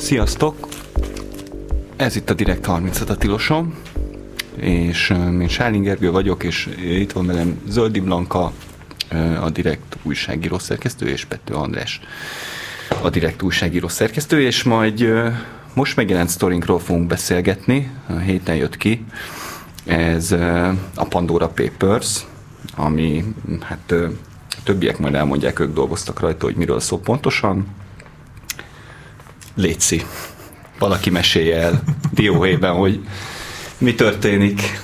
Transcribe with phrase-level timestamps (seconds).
[0.00, 0.68] Sziasztok!
[1.96, 3.74] Ez itt a Direkt 35 a Tilosom,
[4.56, 8.52] és én Sáling Gergő vagyok, és itt van velem Zöldi Blanka,
[9.40, 12.00] a Direkt újságíró szerkesztő, és Pető András,
[13.02, 15.04] a Direkt újságíró szerkesztő, és majd
[15.74, 19.04] most megjelent sztorinkról fogunk beszélgetni, a héten jött ki,
[19.84, 20.32] ez
[20.94, 22.26] a Pandora Papers,
[22.76, 23.24] ami
[23.60, 23.94] hát
[24.64, 27.66] többiek majd elmondják, ők dolgoztak rajta, hogy miről szól pontosan.
[29.60, 30.06] Léci,
[30.78, 31.82] valaki mesélje el
[32.12, 33.00] dióhéjben, hogy
[33.78, 34.80] mi történik.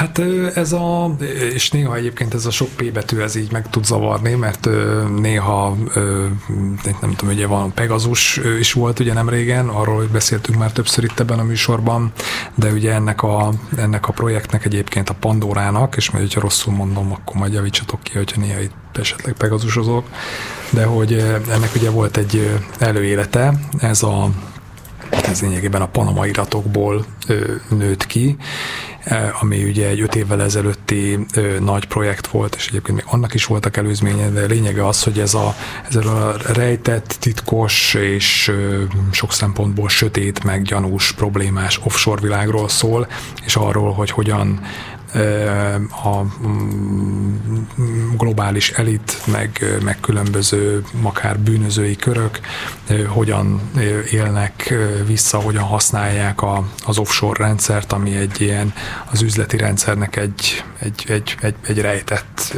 [0.00, 0.22] Hát
[0.54, 1.14] ez a,
[1.54, 4.68] és néha egyébként ez a sok P betű ez így meg tud zavarni, mert
[5.16, 5.76] néha,
[7.00, 11.04] nem tudom, ugye van Pegazus is volt ugye nem régen, arról hogy beszéltünk már többször
[11.04, 12.12] itt ebben a műsorban,
[12.54, 17.12] de ugye ennek a, ennek a projektnek egyébként a Pandorának, és majd, hogyha rosszul mondom,
[17.12, 20.08] akkor majd javítsatok ki, hogyha néha itt esetleg Pegazusozok,
[20.70, 21.12] de hogy
[21.50, 24.30] ennek ugye volt egy előélete, ez a
[25.10, 27.04] ez lényegében a Panama iratokból
[27.68, 28.36] nőtt ki,
[29.40, 31.26] ami ugye egy öt évvel ezelőtti
[31.60, 35.34] nagy projekt volt, és egyébként még annak is voltak előzménye, de lényege az, hogy ez
[35.34, 35.54] a,
[35.88, 38.52] ez a rejtett, titkos és
[39.10, 43.08] sok szempontból sötét, meg gyanús, problémás offshore világról szól,
[43.44, 44.60] és arról, hogy hogyan
[46.04, 47.34] a mm,
[48.16, 52.40] globális elit, meg, meg különböző akár bűnözői körök
[53.08, 53.60] hogyan
[54.10, 54.74] élnek
[55.06, 58.72] vissza, hogyan használják a, az offshore rendszert, ami egy ilyen
[59.10, 62.56] az üzleti rendszernek egy, egy, egy, egy, egy rejtett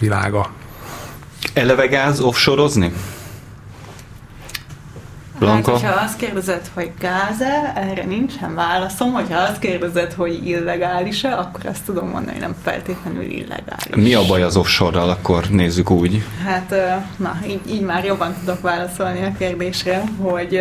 [0.00, 0.50] világa.
[1.52, 2.92] Eleve gáz offshore-ozni?
[5.38, 5.72] Blanka?
[5.72, 9.12] Hát, hogyha azt kérdezed, hogy gáz-e, erre nincsen válaszom.
[9.12, 13.94] Hogyha azt kérdezed, hogy illegális-e, akkor azt tudom mondani, hogy nem feltétlenül illegális.
[13.94, 16.24] Mi a baj az offshore-ral, akkor nézzük úgy?
[16.44, 16.74] Hát,
[17.16, 20.60] na, így, így már jobban tudok válaszolni a kérdésre, hogy,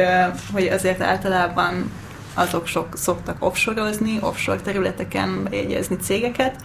[0.53, 1.91] hogy azért általában
[2.33, 6.55] azok sok szoktak offshore-ozni, offshore területeken bejegyezni cégeket,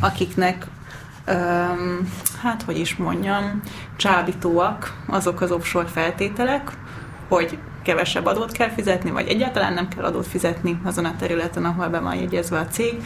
[0.00, 0.66] akiknek
[2.42, 3.60] hát hogy is mondjam,
[3.96, 6.70] csábítóak azok az offshore feltételek,
[7.28, 11.88] hogy kevesebb adót kell fizetni, vagy egyáltalán nem kell adót fizetni azon a területen, ahol
[11.88, 13.02] be van jegyezve a cég.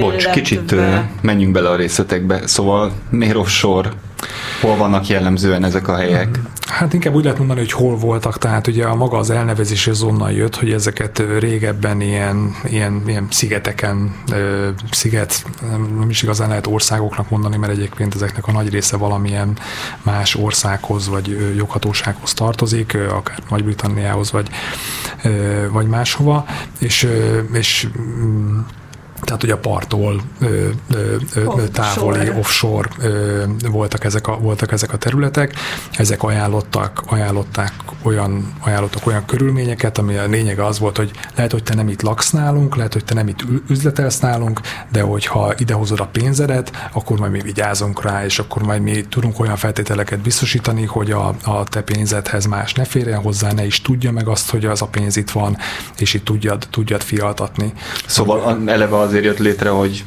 [0.00, 0.74] Bocs, kicsit
[1.20, 2.46] menjünk bele a részletekbe.
[2.46, 3.90] Szóval miért offshore?
[4.60, 6.40] Hol vannak jellemzően ezek a helyek?
[6.68, 10.02] Hát inkább úgy lehet mondani, hogy hol voltak, tehát ugye a maga az elnevezés az
[10.02, 14.14] onnan jött, hogy ezeket régebben ilyen, ilyen, ilyen szigeteken,
[14.90, 15.44] sziget,
[15.98, 19.58] nem is igazán lehet országoknak mondani, mert egyébként ezeknek a nagy része valamilyen
[20.02, 24.48] más országhoz vagy joghatósághoz tartozik, akár Nagy-Britanniához vagy,
[25.70, 26.46] vagy máshova,
[26.78, 27.08] és,
[27.52, 28.58] és mm,
[29.28, 34.92] tehát ugye a parttól ö, ö, ö, távoli, offshore ö, voltak, ezek a, voltak ezek
[34.92, 35.54] a területek.
[35.96, 37.72] Ezek ajánlottak, ajánlották
[38.02, 42.02] olyan, ajánlottak olyan körülményeket, ami a lényege az volt, hogy lehet, hogy te nem itt
[42.02, 44.60] laksz nálunk, lehet, hogy te nem itt üzletelsz nálunk,
[44.92, 49.40] de hogyha idehozod a pénzedet, akkor majd mi vigyázunk rá, és akkor majd mi tudunk
[49.40, 54.12] olyan feltételeket biztosítani, hogy a, a te pénzedhez más ne férjen hozzá, ne is tudja
[54.12, 55.56] meg azt, hogy az a pénz itt van,
[55.98, 57.72] és itt tudjad, tudjad fialtatni.
[58.06, 60.04] Szóval eleve az azért jött létre, hogy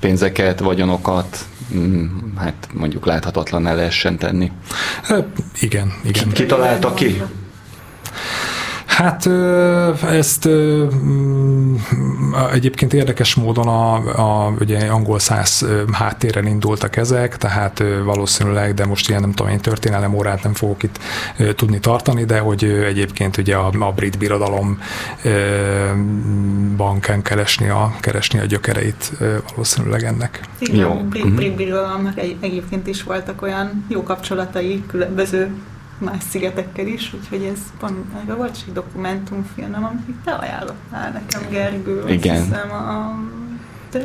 [0.00, 1.38] pénzeket, vagyonokat,
[1.74, 2.06] mm,
[2.36, 4.52] hát mondjuk láthatatlan el lehessen tenni.
[5.02, 5.26] Hát,
[5.60, 6.28] igen, igen.
[6.28, 7.22] Ki, ki találta ki?
[8.96, 9.26] Hát
[10.02, 11.74] ezt mm,
[12.52, 19.08] egyébként érdekes módon a, a ugye angol száz háttéren indultak ezek, tehát valószínűleg, de most
[19.08, 20.98] ilyen nem tudom, én történelem órát nem fogok itt
[21.56, 24.78] tudni tartani, de hogy egyébként ugye a, a brit birodalom
[26.76, 29.12] bankán keresni a, keresni a gyökereit
[29.50, 30.40] valószínűleg ennek.
[30.58, 30.94] Igen, jó.
[30.94, 31.56] brit, brit mhm.
[31.56, 35.50] birodalomnak egyébként is voltak olyan jó kapcsolatai különböző
[36.02, 42.08] más szigetekkel is, úgyhogy ez pont, erről volt egy dokumentumfilm, amit te ajánlottál nekem, Gergő.
[42.08, 42.42] Igen.
[42.42, 43.14] Hiszem, a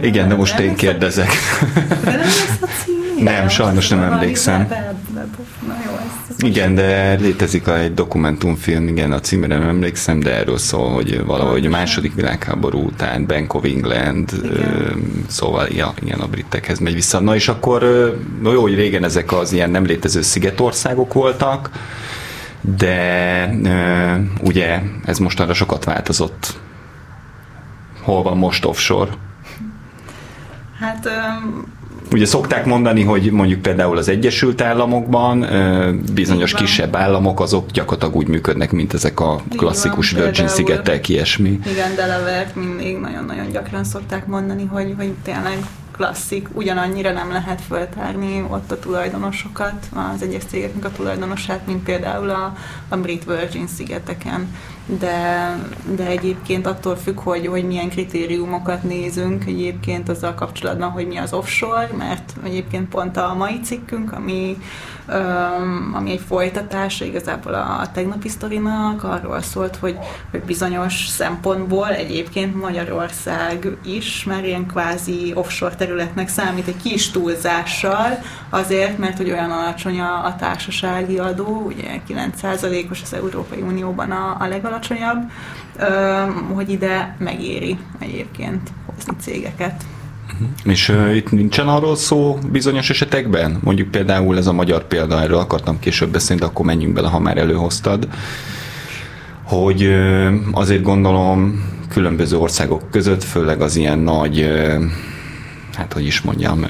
[0.01, 1.29] Igen, de most én kérdezek.
[3.19, 4.67] Nem, sajnos nem emlékszem.
[6.37, 11.65] Igen, de létezik egy dokumentumfilm, igen, a címre nem emlékszem, de erről szól, hogy valahogy
[11.65, 15.23] a második világháború után Bank of England, igen.
[15.27, 17.19] szóval ja, igen, a britekhez megy vissza.
[17.19, 17.81] Na és akkor,
[18.41, 21.69] no jó, hogy régen ezek az ilyen nem létező szigetországok voltak,
[22.77, 23.49] de
[24.41, 26.59] ugye ez mostanra sokat változott.
[28.01, 29.11] Hol van most offshore?
[30.79, 31.09] Hát
[31.41, 31.75] um,
[32.11, 35.45] Ugye szokták mondani, hogy mondjuk például az Egyesült Államokban
[36.13, 41.59] bizonyos kisebb államok azok gyakorlatilag úgy működnek, mint ezek a klasszikus van, Virgin szigetek, ilyesmi.
[41.65, 45.57] Igen, delaware mindig nagyon-nagyon gyakran szokták mondani, hogy, hogy tényleg
[45.91, 52.29] klasszik, ugyanannyira nem lehet föltárni ott a tulajdonosokat, az egyes cégeknek a tulajdonosát, mint például
[52.29, 52.53] a,
[52.89, 54.47] a Brit Virgin szigeteken
[54.87, 55.55] de,
[55.95, 61.33] de egyébként attól függ, hogy, hogy milyen kritériumokat nézünk egyébként azzal kapcsolatban, hogy mi az
[61.33, 64.57] offshore, mert egyébként pont a mai cikkünk, ami,
[65.93, 69.97] ami egy folytatása igazából a, tegnapi sztorinak, arról szólt, hogy,
[70.31, 78.19] hogy bizonyos szempontból egyébként Magyarország is már ilyen kvázi offshore területnek számít egy kis túlzással,
[78.49, 84.37] azért, mert hogy olyan alacsony a, a társasági adó, ugye 9%-os az Európai Unióban a,
[84.39, 85.31] a legalacsonyabb, alacsonyabb,
[86.53, 89.83] hogy ide megéri egyébként hozni cégeket.
[90.33, 90.47] Uh-huh.
[90.63, 93.57] És uh, itt nincsen arról szó bizonyos esetekben?
[93.63, 97.19] Mondjuk például ez a magyar példa, erről akartam később beszélni, de akkor menjünk bele, ha
[97.19, 98.07] már előhoztad,
[99.43, 104.83] hogy uh, azért gondolom különböző országok között, főleg az ilyen nagy uh,
[105.77, 106.65] hát hogy is mondjam,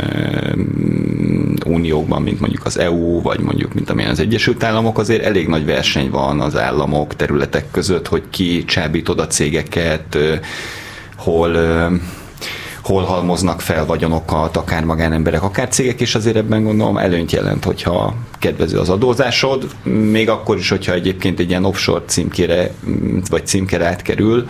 [1.66, 5.66] uniókban, mint mondjuk az EU, vagy mondjuk, mint amilyen az Egyesült Államok, azért elég nagy
[5.66, 10.18] verseny van az államok, területek között, hogy ki csábít oda cégeket,
[11.18, 11.58] hol
[12.88, 18.16] hol halmoznak fel vagyonokat, akár magánemberek, akár cégek, és azért ebben gondolom előnyt jelent, hogyha
[18.40, 22.72] kedvező az adózásod, még akkor is, hogyha egyébként egy ilyen offshore címkére,
[23.30, 24.46] vagy címkére átkerül,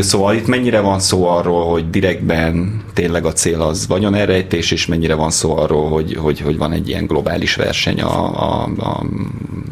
[0.00, 5.14] Szóval itt mennyire van szó arról, hogy direktben tényleg a cél az vagyonerejtés, és mennyire
[5.14, 9.04] van szó arról, hogy, hogy, hogy van egy ilyen globális verseny a, a, a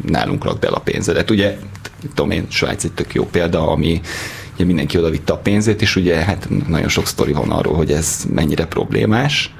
[0.05, 1.29] nálunk rakd el a pénzedet.
[1.29, 1.57] Ugye,
[2.15, 4.01] tudom én, Svájc egy tök jó példa, ami
[4.59, 7.91] ugye mindenki oda vitte a pénzét, és ugye hát nagyon sok sztori van arról, hogy
[7.91, 9.53] ez mennyire problémás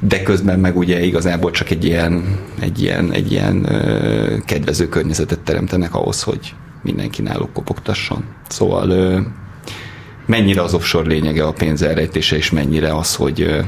[0.00, 5.40] de közben meg ugye igazából csak egy ilyen, egy ilyen, egy ilyen ö, kedvező környezetet
[5.40, 8.24] teremtenek ahhoz, hogy mindenki náluk kopogtasson.
[8.48, 9.20] Szóval ö,
[10.26, 13.60] mennyire az offshore lényege a pénz elrejtése, és mennyire az, hogy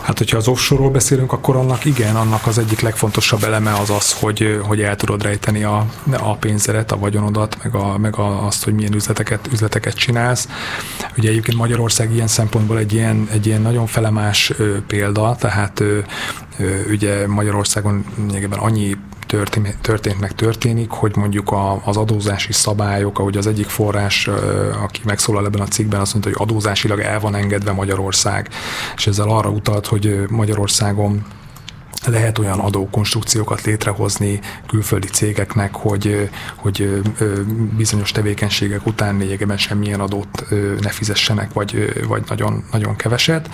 [0.00, 4.12] Hát, hogyha az offshore-ról beszélünk, akkor annak igen, annak az egyik legfontosabb eleme az az,
[4.12, 8.64] hogy, hogy el tudod rejteni a, a pénzedet, a vagyonodat, meg, a, meg a, azt,
[8.64, 10.48] hogy milyen üzleteket, üzleteket csinálsz.
[11.16, 15.98] Ugye egyébként Magyarország ilyen szempontból egy ilyen, egy ilyen nagyon felemás ö, példa, tehát ö,
[16.58, 18.04] ö, ugye Magyarországon
[18.50, 18.96] annyi
[19.70, 24.28] történt, meg történik, hogy mondjuk a, az adózási szabályok, ahogy az egyik forrás,
[24.82, 28.48] aki megszólal ebben a cikkben, azt mondta, hogy adózásilag el van engedve Magyarország,
[28.96, 31.24] és ezzel arra utalt, hogy Magyarországon
[32.06, 37.02] lehet olyan adókonstrukciókat létrehozni külföldi cégeknek, hogy, hogy
[37.76, 40.44] bizonyos tevékenységek után lényegében semmilyen adót
[40.80, 43.48] ne fizessenek, vagy, vagy nagyon, nagyon keveset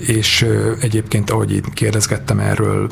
[0.00, 0.46] és
[0.80, 2.90] egyébként, ahogy én kérdezgettem erről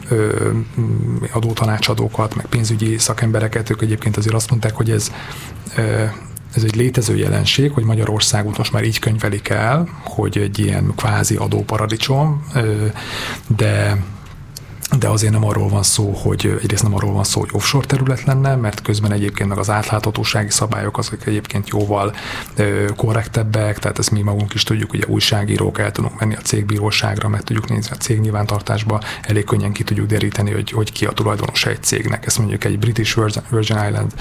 [1.32, 5.10] adótanácsadókat, meg pénzügyi szakembereket, ők egyébként azért azt mondták, hogy ez
[6.54, 11.36] ez egy létező jelenség, hogy Magyarországot most már így könyvelik el, hogy egy ilyen kvázi
[11.36, 12.44] adóparadicsom,
[13.56, 14.02] de
[14.98, 18.24] de azért nem arról van szó, hogy egyrészt nem arról van szó, hogy offshore terület
[18.24, 22.14] lenne, mert közben egyébként meg az átláthatósági szabályok azok egyébként jóval
[22.96, 27.42] korrektebbek, tehát ezt mi magunk is tudjuk, hogy újságírók el tudunk menni a cégbíróságra, meg
[27.42, 31.70] tudjuk nézni a cég nyilvántartásba, elég könnyen ki tudjuk deríteni, hogy, hogy ki a tulajdonosa
[31.70, 32.26] egy cégnek.
[32.26, 33.16] Ezt mondjuk egy British
[33.50, 34.12] Virgin Island,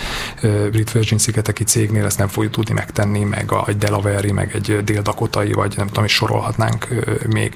[0.71, 4.83] Brit Virgin szigeteki cégnél ezt nem fogjuk tudni megtenni, meg a, egy Delaware-i, meg egy
[4.83, 6.87] dél-dakotai, vagy nem tudom, is sorolhatnánk
[7.27, 7.55] még.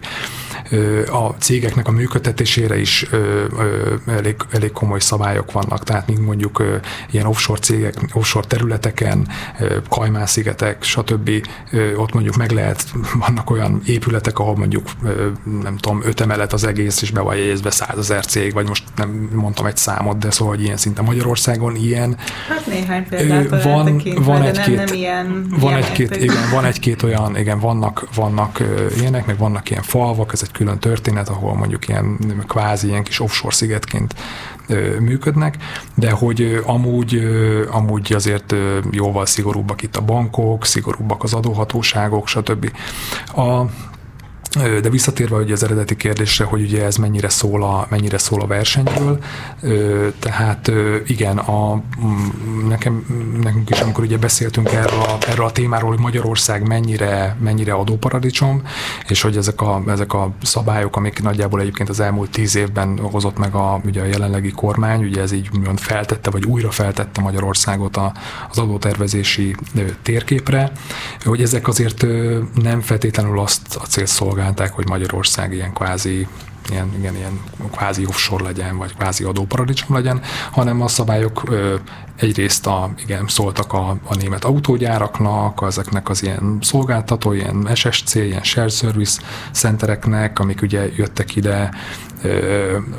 [1.11, 6.59] A cégeknek a működtetésére is ö, ö, elég, elég komoly szabályok vannak, tehát mint mondjuk
[6.59, 6.75] ö,
[7.11, 9.27] ilyen offshore cégek, offshore területeken,
[9.89, 11.29] Kajmán-szigetek, stb.
[11.71, 12.85] Ö, ott mondjuk meg lehet,
[13.27, 15.27] vannak olyan épületek, ahol mondjuk ö,
[15.61, 19.29] nem tudom, öt emelet az egész, és be van jegyezve százezer cég, vagy most nem
[19.33, 22.17] mondtam egy számot, de szóval, hogy ilyen szinte Magyarországon ilyen.
[22.49, 27.37] Hát néhány példát van, van egy-két, nem, nem ilyen, van egy-két, igen, van egy-két olyan,
[27.37, 28.63] igen, vannak, vannak
[28.99, 33.19] ilyenek, meg vannak ilyen falvak, ez egy külön történet, ahol mondjuk ilyen kvázi ilyen kis
[33.19, 34.15] offshore szigetként
[34.99, 35.57] működnek,
[35.95, 37.27] de hogy amúgy,
[37.71, 38.55] amúgy azért
[38.91, 42.71] jóval szigorúbbak itt a bankok, szigorúbbak az adóhatóságok, stb.
[43.35, 43.61] A,
[44.81, 48.47] de visszatérve hogy az eredeti kérdésre, hogy ugye ez mennyire szól a, mennyire szól a
[48.47, 49.19] versenyről,
[50.19, 50.71] tehát
[51.05, 51.81] igen, a,
[52.67, 53.05] nekem,
[53.41, 58.61] nekünk is, amikor ugye beszéltünk erről a, erről a témáról, hogy Magyarország mennyire, mennyire adóparadicsom,
[59.07, 63.37] és hogy ezek a, ezek a szabályok, amik nagyjából egyébként az elmúlt tíz évben hozott
[63.37, 68.13] meg a, ugye a jelenlegi kormány, ugye ez így feltette, vagy újra feltette Magyarországot a,
[68.49, 69.55] az adótervezési
[70.01, 70.71] térképre,
[71.23, 72.05] hogy ezek azért
[72.53, 76.27] nem feltétlenül azt a cél szolgálják, garantálták, hogy Magyarország ilyen kvázi
[76.69, 77.39] ilyen, igen, ilyen
[77.71, 80.21] kvázi offshore legyen, vagy kvázi adóparadicsom legyen,
[80.51, 81.75] hanem a szabályok ö,
[82.15, 88.43] egyrészt a, igen, szóltak a, a német autógyáraknak, ezeknek az ilyen szolgáltató, ilyen SSC, ilyen
[88.43, 89.21] share service
[89.51, 91.69] centereknek, amik ugye jöttek ide,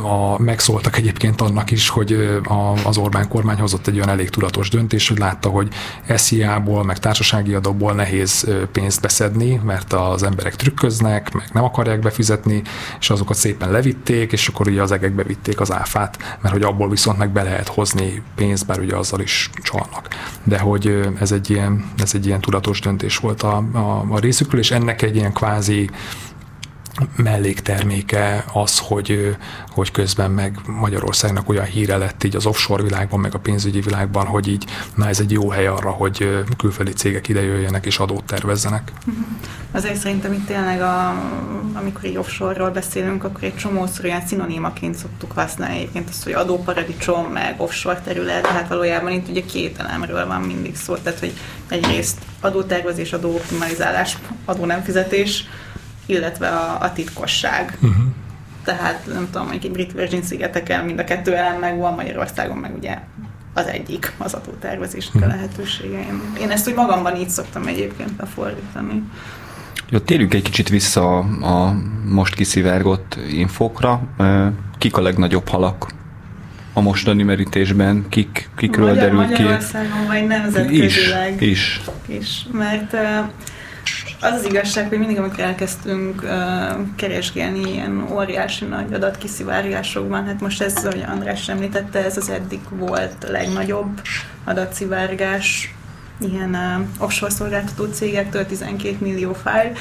[0.02, 2.12] a, megszóltak egyébként annak is, hogy
[2.44, 5.68] a, az Orbán kormány hozott egy olyan elég tudatos döntés, hogy látta, hogy
[6.14, 12.62] SZIA-ból, meg társasági adóból nehéz pénzt beszedni, mert az emberek trükköznek, meg nem akarják befizetni,
[13.00, 16.88] és azokat szépen levitték, és akkor ugye az egekbe vitték az áfát, mert hogy abból
[16.88, 20.08] viszont meg be lehet hozni pénzt, bár ugye azzal is csalnak.
[20.44, 24.60] De hogy ez egy ilyen, ez egy ilyen tudatos döntés volt a, a, a részükről,
[24.60, 25.90] és ennek egy ilyen kvázi
[27.16, 29.36] mellékterméke az, hogy,
[29.68, 34.26] hogy közben meg Magyarországnak olyan híre lett így az offshore világban, meg a pénzügyi világban,
[34.26, 34.64] hogy így
[34.94, 38.92] na ez egy jó hely arra, hogy külföldi cégek ide jöjjenek és adót tervezzenek.
[39.70, 41.22] Azért szerintem itt tényleg, a,
[41.74, 47.24] amikor egy offshore-ról beszélünk, akkor egy csomószor olyan szinonímaként szoktuk használni egyébként azt, hogy adóparadicsom,
[47.24, 51.32] meg offshore terület, tehát valójában itt ugye két elemről van mindig szó, tehát hogy
[51.68, 55.44] egyrészt adótervezés, adóoptimalizálás, adó nem fizetés,
[56.08, 57.78] illetve a, a titkosság.
[57.80, 58.04] Uh-huh.
[58.64, 62.76] Tehát nem tudom, hogy egy brit Virgin szigeteken mind a kettő elem megvan, Magyarországon meg
[62.76, 62.98] ugye
[63.54, 65.32] az egyik az adótervezésnek uh-huh.
[65.32, 65.42] a mhm.
[65.42, 66.06] lehetősége.
[66.40, 69.02] Én, ezt úgy magamban így szoktam egyébként befordítani.
[69.90, 71.74] Jó, térjünk egy kicsit vissza a
[72.04, 74.00] most kiszivárgott infokra.
[74.78, 75.86] Kik a legnagyobb halak
[76.72, 78.06] a mostani merítésben?
[78.08, 79.42] Kik, kikről Magyar, derült ki?
[79.42, 81.42] Magyarországon vagy nemzetközileg.
[81.42, 82.16] Is, is.
[82.18, 82.96] is mert
[84.20, 86.30] az az igazság, hogy mindig, amikor elkezdtünk uh,
[86.96, 93.24] keresgélni ilyen óriási nagy adatkiszivárgásokban, hát most ez, ahogy András említette, ez az eddig volt
[93.24, 94.00] a legnagyobb
[94.44, 95.74] adatszivárgás
[96.18, 99.72] ilyen uh, offshore szolgáltató cégektől 12 millió fájl,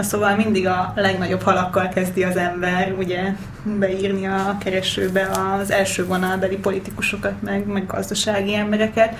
[0.00, 5.28] Szóval mindig a legnagyobb halakkal kezdi az ember ugye beírni a keresőbe
[5.60, 9.14] az első vonalbeli politikusokat, meg, meg gazdasági embereket,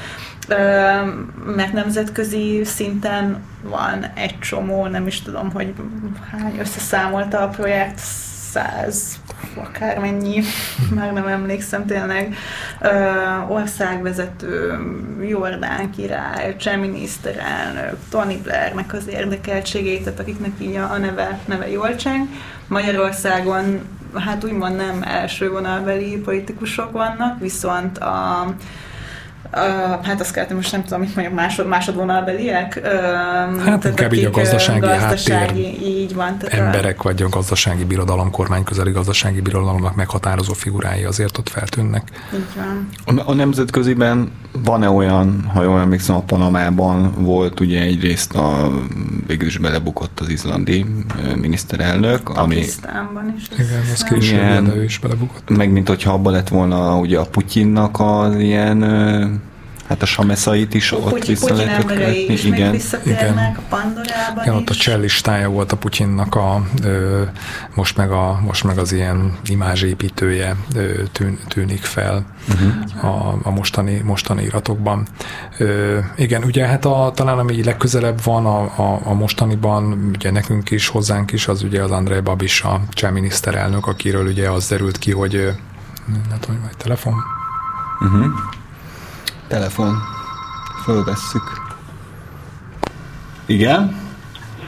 [1.56, 5.74] mert nemzetközi szinten van egy csomó, nem is tudom, hogy
[6.30, 8.00] hány összeszámolta a projekt,
[8.52, 9.20] száz,
[9.54, 10.42] akármennyi,
[10.96, 12.34] már nem emlékszem tényleg,
[12.80, 12.88] ö,
[13.48, 14.78] országvezető,
[15.28, 21.70] Jordán király, cseh miniszterelnök, Tony Blairnek az érdekeltségét, tehát akiknek így a, a neve, neve
[21.70, 21.90] jól.
[22.66, 23.80] Magyarországon
[24.14, 28.46] hát úgymond nem első vonalbeli politikusok vannak, viszont a
[29.54, 32.80] Uh, hát azt kellett, most nem tudom, mit mondjak, másod, másodvonalbeliek.
[32.84, 37.02] Uh, hát inkább így a gazdasági, gazdasági háttér így van, tehát emberek, a...
[37.02, 42.08] vagy a gazdasági birodalom, kormány közeli gazdasági birodalomnak meghatározó figurái azért ott feltűnnek.
[42.34, 42.88] Így van.
[43.16, 44.30] A, a nemzetköziben
[44.64, 48.70] van-e olyan, ha jól emlékszem, a Panamában volt ugye egyrészt a
[49.26, 50.86] végül is belebukott az izlandi
[51.36, 52.54] miniszterelnök, ami...
[52.54, 53.48] Pakisztánban is.
[53.58, 55.48] Igen, az később, ő is belebukott.
[55.48, 59.40] Meg mint hogyha abban lett volna ugye a Putyinnak az ilyen
[59.92, 62.70] Hát a sameszait is ott Putyin, vissza lehetett is igen.
[62.70, 67.22] visszatérnek a Pandorában igen, ott a cseh listája volt a Putyinnak a, ö,
[67.74, 73.04] most, meg a, most meg az ilyen imázsépítője ö, tűn, tűnik fel uh-huh.
[73.04, 75.06] a, a mostani, mostani iratokban.
[75.58, 80.70] Ö, igen, ugye hát a, talán ami legközelebb van a, a, a mostaniban, ugye nekünk
[80.70, 84.98] is, hozzánk is, az ugye az Andrei Babis, a cseh miniszterelnök, akiről ugye az derült
[84.98, 85.52] ki, hogy
[86.28, 87.14] nem tudom, hogy telefon.
[88.00, 88.26] Uh-huh.
[89.52, 89.94] Telefon.
[90.84, 91.42] Fölvesszük.
[93.46, 93.96] Igen?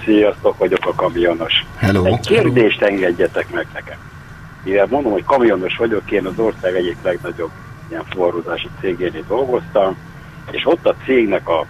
[0.05, 1.53] Sziasztok, vagyok a kamionos.
[1.77, 2.05] Hello.
[2.05, 3.99] Egy kérdést engedjetek meg nekem.
[4.65, 7.51] Mivel mondom, hogy kamionos vagyok, én az ország egyik legnagyobb
[7.89, 9.97] ilyen forrózási cégénél dolgoztam,
[10.51, 11.67] és ott a cégnek a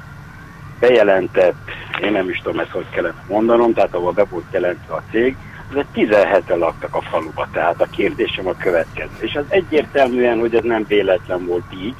[0.80, 1.68] bejelentett,
[2.02, 5.36] én nem is tudom ezt hogy kellene mondanom, tehát ahol be volt jelentve a cég,
[5.70, 9.16] az egy 17 laktak a faluba, tehát a kérdésem a következő.
[9.20, 11.94] És az egyértelműen, hogy ez nem véletlen volt így,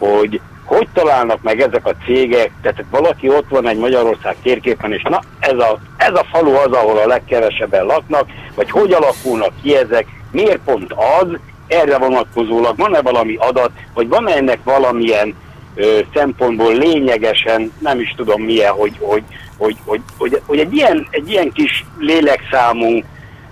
[0.00, 5.02] hogy hogy találnak meg ezek a cégek, tehát valaki ott van egy Magyarország térképen, és
[5.02, 9.76] na, ez a, ez a falu az, ahol a legkevesebben laknak, vagy hogy alakulnak ki
[9.76, 15.34] ezek, miért pont az, erre vonatkozólag van-e valami adat, vagy van-e ennek valamilyen
[15.74, 19.22] ö, szempontból lényegesen, nem is tudom milyen, hogy, hogy,
[19.56, 23.02] hogy, hogy, hogy, hogy egy, ilyen, egy ilyen kis lélekszámú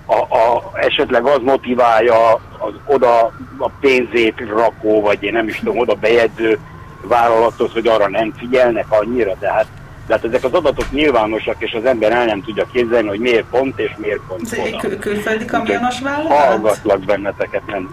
[0.09, 5.77] a, a, esetleg az motiválja az oda a pénzét rakó, vagy én nem is tudom,
[5.77, 6.59] oda bejegyző
[7.01, 9.65] vállalatot, hogy arra nem figyelnek annyira, de hát,
[10.07, 13.45] de hát ezek az adatok nyilvánosak, és az ember el nem tudja képzelni, hogy miért
[13.49, 16.37] pont és miért pont Ez egy kül- külföldi kamionos vállalat?
[16.37, 17.89] Hallgatlak benneteket, nem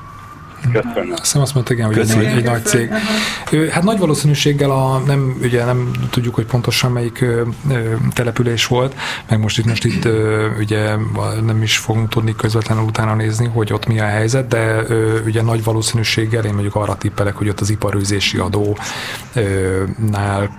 [0.72, 1.12] Köszönöm.
[1.12, 2.28] Azt hiszem azt mondta, igen, hogy egy, Köszönjük.
[2.30, 2.90] nagy- egy nagy cég.
[3.70, 8.94] Hát nagy valószínűséggel a, nem, ugye nem tudjuk, hogy pontosan melyik ö, ö, település volt,
[9.28, 10.94] meg most itt, most itt ö, ugye
[11.46, 15.42] nem is fogunk tudni közvetlenül utána nézni, hogy ott mi a helyzet, de ö, ugye
[15.42, 20.50] nagy valószínűséggel én mondjuk arra tippelek, hogy ott az iparőzési adónál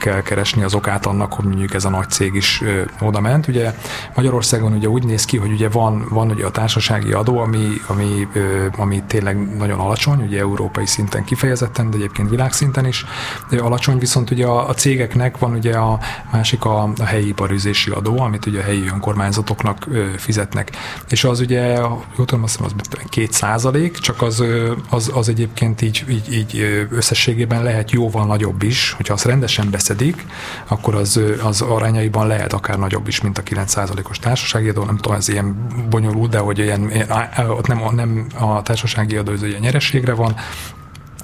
[0.00, 2.62] kell keresni az okát annak, hogy mondjuk ez a nagy cég is
[3.00, 3.48] oda ment.
[3.48, 3.74] Ugye
[4.14, 8.28] Magyarországon ugye úgy néz ki, hogy ugye van, van ugye a társasági adó, ami, ami,
[8.76, 13.04] ami tényleg nagyon alacsony, ugye európai szinten kifejezetten, de egyébként világszinten is
[13.50, 15.98] ö, alacsony, viszont ugye a, a cégeknek van ugye a
[16.32, 20.70] másik a, a helyi iparüzési adó, amit ugye a helyi önkormányzatoknak fizetnek.
[21.08, 24.44] És az ugye, jól tudom, azt hiszem, az két százalék, csak az,
[24.90, 30.26] az, az egyébként így, így, így összességében lehet jóval nagyobb is, hogyha azt rendesen beszedik,
[30.68, 34.84] akkor az, az arányaiban lehet akár nagyobb is, mint a 9%-os társasági adó.
[34.84, 37.08] Nem tudom, ez ilyen bonyolult, de hogy ilyen, ilyen
[37.48, 40.36] ott nem, nem a társasági adó, ez ugye nyerességre van,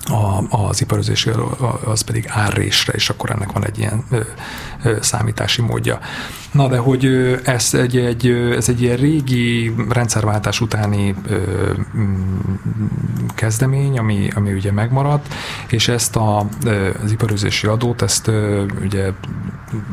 [0.09, 1.31] a, az iparozési
[1.85, 4.21] az pedig árrésre, és akkor ennek van egy ilyen ö,
[4.83, 5.99] ö, számítási módja.
[6.53, 7.07] Na de hogy
[7.45, 12.41] ez egy, egy, ez egy ilyen régi rendszerváltás utáni ö, mm,
[13.35, 15.35] kezdemény, ami, ami ugye megmaradt,
[15.69, 16.39] és ezt a,
[17.03, 19.11] az iparozési adót, ezt ö, ugye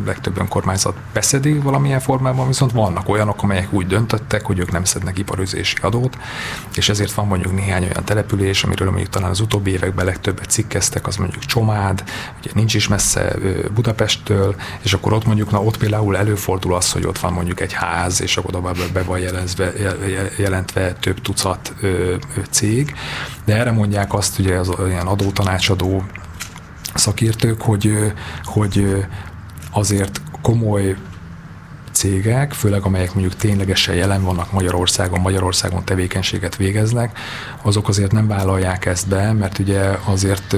[0.06, 5.18] legtöbb önkormányzat beszedi valamilyen formában, viszont vannak olyanok, amelyek úgy döntöttek, hogy ők nem szednek
[5.18, 6.18] iparőzési adót,
[6.76, 11.08] és ezért van mondjuk néhány olyan település, amiről mondjuk talán az utóbbi években legtöbbet cikkeztek,
[11.08, 12.04] az mondjuk Csomád,
[12.40, 13.36] ugye nincs is messze
[13.74, 17.74] Budapesttől, és akkor ott mondjuk, na ott például előfordul az, hogy ott van mondjuk egy
[17.74, 19.74] ház, és akkor oda be, van jelentve,
[20.38, 21.74] jelentve több tucat
[22.50, 22.96] cég,
[23.46, 26.04] de erre mondják azt ugye az ilyen adótanácsadó
[26.94, 28.14] szakértők, hogy,
[28.44, 29.06] hogy
[29.74, 30.96] azért komoly
[31.94, 37.20] cégek, főleg amelyek mondjuk ténylegesen jelen vannak Magyarországon, Magyarországon tevékenységet végeznek,
[37.62, 40.56] azok azért nem vállalják ezt be, mert ugye azért,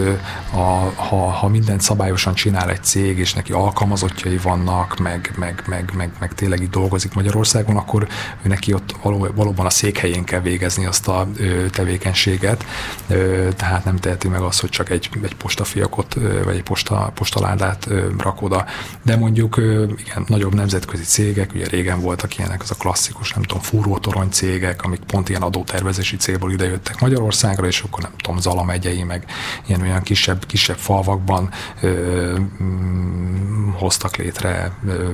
[0.54, 5.92] a, ha, ha mindent szabályosan csinál egy cég, és neki alkalmazottjai vannak, meg, meg, meg,
[5.96, 8.08] meg, meg tényleg itt dolgozik Magyarországon, akkor
[8.44, 12.66] ő neki ott való, valóban a székhelyén kell végezni azt a ö, tevékenységet,
[13.08, 16.14] ö, tehát nem teheti meg azt, hogy csak egy, egy postafiakot,
[16.44, 18.66] vagy egy posta, postaládát ö, rak oda.
[19.02, 23.44] De mondjuk ö, igen, nagyobb nemzetközi cégek, ugye régen voltak ilyenek, az a klasszikus, nem
[23.44, 28.64] tudom, fúrótorony cégek, amik pont ilyen adótervezési célból idejöttek Magyarországra, és akkor nem tudom, Zala
[28.64, 29.26] megyei, meg
[29.68, 31.50] ilyen olyan kisebb, kisebb falvakban
[31.82, 35.10] ö, mm, hoztak létre ö,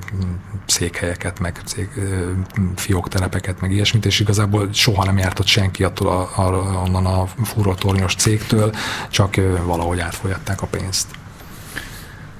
[0.65, 2.31] székhelyeket, meg cég, ö,
[2.75, 7.25] fióktelepeket, meg ilyesmit, és igazából soha nem járt ott senki attól a, a, onnan a
[7.43, 8.73] fúrótornyos cégtől,
[9.09, 11.07] csak ö, valahogy átfolyatták a pénzt.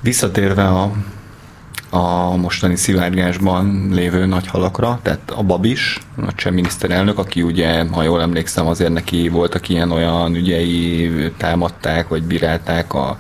[0.02, 0.92] Visszatérve a,
[1.94, 8.04] a mostani szivárgásban lévő nagy halakra, tehát a Babis, a cseh miniszterelnök, aki ugye, ha
[8.04, 13.18] jól emlékszem, azért neki voltak ilyen-olyan ügyei, támadták, vagy bírálták a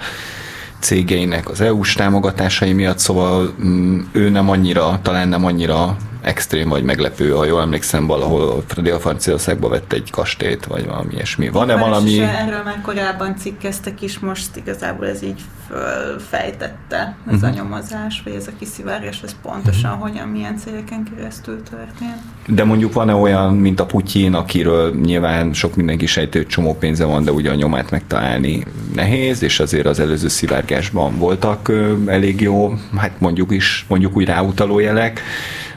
[0.79, 6.83] cégeinek az EU-s támogatásai miatt, szóval mm, ő nem annyira, talán nem annyira extrém vagy
[6.83, 11.49] meglepő, ha jól emlékszem, valahol Dél-Franciaországban vett egy kastélyt, vagy valami ilyesmi.
[11.49, 12.09] Van-e valami...
[12.09, 17.45] is Erről már korábban cikkeztek is, most igazából ez így fölfejtette ez Mhm.
[17.45, 22.21] a nyomozás, vagy ez a kiszivárgás, ez pontosan hogyan, milyen cégeken keresztül történt.
[22.47, 27.23] De mondjuk van-e olyan, mint a Putyin, akiről nyilván sok mindenki sejtő, csomó pénze van,
[27.23, 28.63] de ugye a nyomát megtalálni
[28.95, 31.71] nehéz, és azért az előző szivárgásban voltak
[32.05, 35.21] elég jó, hát mondjuk is, mondjuk úgy ráutaló jelek,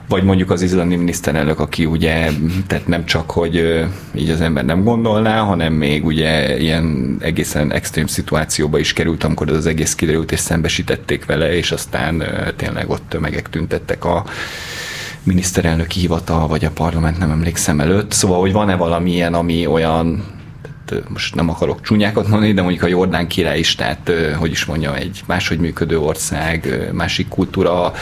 [0.09, 2.31] vagy mondjuk az izlandi miniszterelnök, aki ugye,
[2.67, 8.07] tehát nem csak, hogy így az ember nem gondolná, hanem még ugye ilyen egészen extrém
[8.07, 12.23] szituációba is került, amikor az egész kiderült, és szembesítették vele, és aztán
[12.57, 14.25] tényleg ott tömegek tüntettek a
[15.23, 18.13] miniszterelnöki hivatal, vagy a parlament, nem emlékszem előtt.
[18.13, 20.25] Szóval, hogy van-e valami ilyen, ami olyan,
[21.09, 24.95] most nem akarok csúnyákat mondani, de mondjuk a Jordán király is, tehát, hogy is mondjam,
[24.95, 27.93] egy máshogy működő ország, másik kultúra,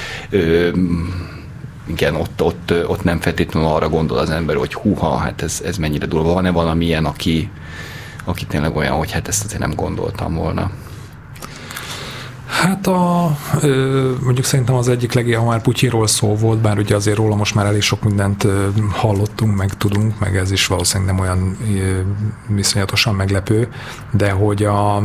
[1.87, 5.77] igen, ott, ott, ott nem feltétlenül arra gondol az ember, hogy húha, hát ez, ez
[5.77, 6.33] mennyire durva.
[6.33, 7.51] Van-e valami ilyen, aki,
[8.25, 10.71] aki tényleg olyan, hogy hát ezt azért nem gondoltam volna?
[12.47, 13.37] Hát a,
[14.23, 17.55] mondjuk szerintem az egyik legjobb, ha már Putyinról szó volt, bár ugye azért róla most
[17.55, 18.47] már elég sok mindent
[18.91, 22.01] hallottunk, meg tudunk, meg ez is valószínűleg nem olyan ö,
[22.55, 23.69] viszonyatosan meglepő,
[24.11, 24.97] de hogy a,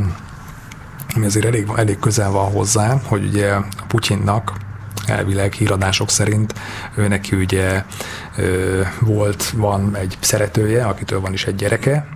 [1.15, 4.53] ami azért elég, elég közel van hozzá, hogy ugye a Putyinnak
[5.07, 6.53] elvileg híradások szerint
[6.95, 7.83] ő neki ugye
[8.99, 12.07] volt, van egy szeretője, akitől van is egy gyereke,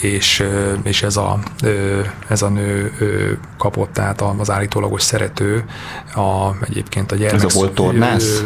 [0.00, 0.44] és,
[0.82, 1.38] és ez, a,
[2.28, 2.92] ez a nő
[3.58, 5.64] kapott tehát az állítólagos szerető
[6.14, 7.44] a, egyébként a gyermek.
[7.44, 8.44] Ez a volt tornász?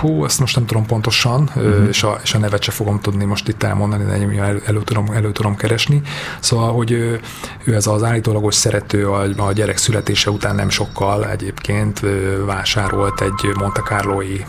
[0.00, 1.86] Hú, ezt most nem tudom pontosan, uh-huh.
[1.88, 5.10] és, a, és a nevet se fogom tudni most itt elmondani, de elő, elő, tudom,
[5.12, 6.02] elő tudom keresni.
[6.40, 7.20] Szóval, hogy ő,
[7.64, 11.97] ő ez az állítólagos szerető a, a gyerek születése után nem sokkal egyébként
[12.46, 14.44] vásárolt egy Monte Carloi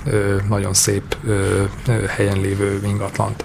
[0.50, 1.18] nagyon szép
[2.08, 3.44] helyen lévő ingatlant.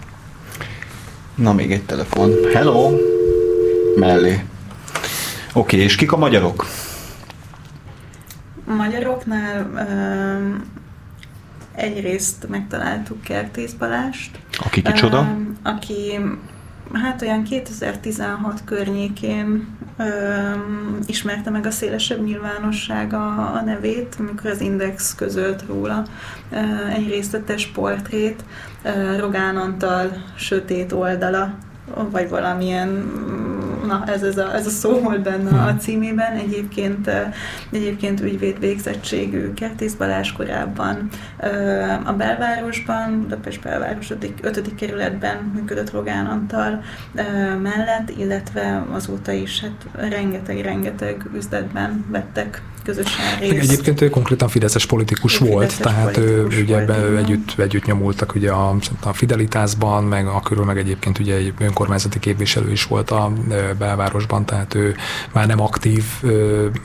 [1.35, 2.31] Na, még egy telefon.
[2.53, 2.90] Hello!
[3.97, 4.33] Mellé.
[4.33, 6.67] Oké, okay, és kik a magyarok?
[8.67, 9.71] A magyaroknál
[10.40, 10.64] um,
[11.75, 14.38] egyrészt megtaláltuk Kertész Balást.
[14.59, 15.19] Aki kicsoda?
[15.19, 16.21] Um, aki
[16.92, 19.66] hát olyan 2016 környékén
[19.97, 20.05] ö,
[21.07, 26.05] ismerte meg a szélesebb nyilvánosság a, a nevét, amikor az Index közölt róla
[26.51, 28.44] ö, egy részletes portrét,
[28.83, 31.55] ö, Rogán Antal sötét oldala
[32.11, 32.88] vagy valamilyen,
[33.87, 35.79] na ez, ez, a, ez a szó volt benne a hmm.
[35.79, 36.33] címében.
[36.33, 37.11] Egyébként,
[37.73, 41.09] egyébként ügyvéd végzettségű Kertész Balázs korábban
[42.05, 44.11] a belvárosban, Budapest belváros
[44.42, 44.75] 5.
[44.75, 46.83] kerületben működött Rogán Antal
[47.62, 53.70] mellett, illetve azóta is hát rengeteg-rengeteg üzletben vettek közösen részt.
[53.70, 57.59] Egyébként ő konkrétan fideszes politikus ő volt, fideszes tehát politikus ő, ugye volt, be, együtt,
[57.59, 62.70] együtt nyomultak ugye a, a Fidelitásban, meg a körül meg egyébként ugye egy önkormányzati képviselő
[62.70, 63.33] is volt a
[63.79, 64.94] belvárosban, tehát ő
[65.33, 66.05] már nem aktív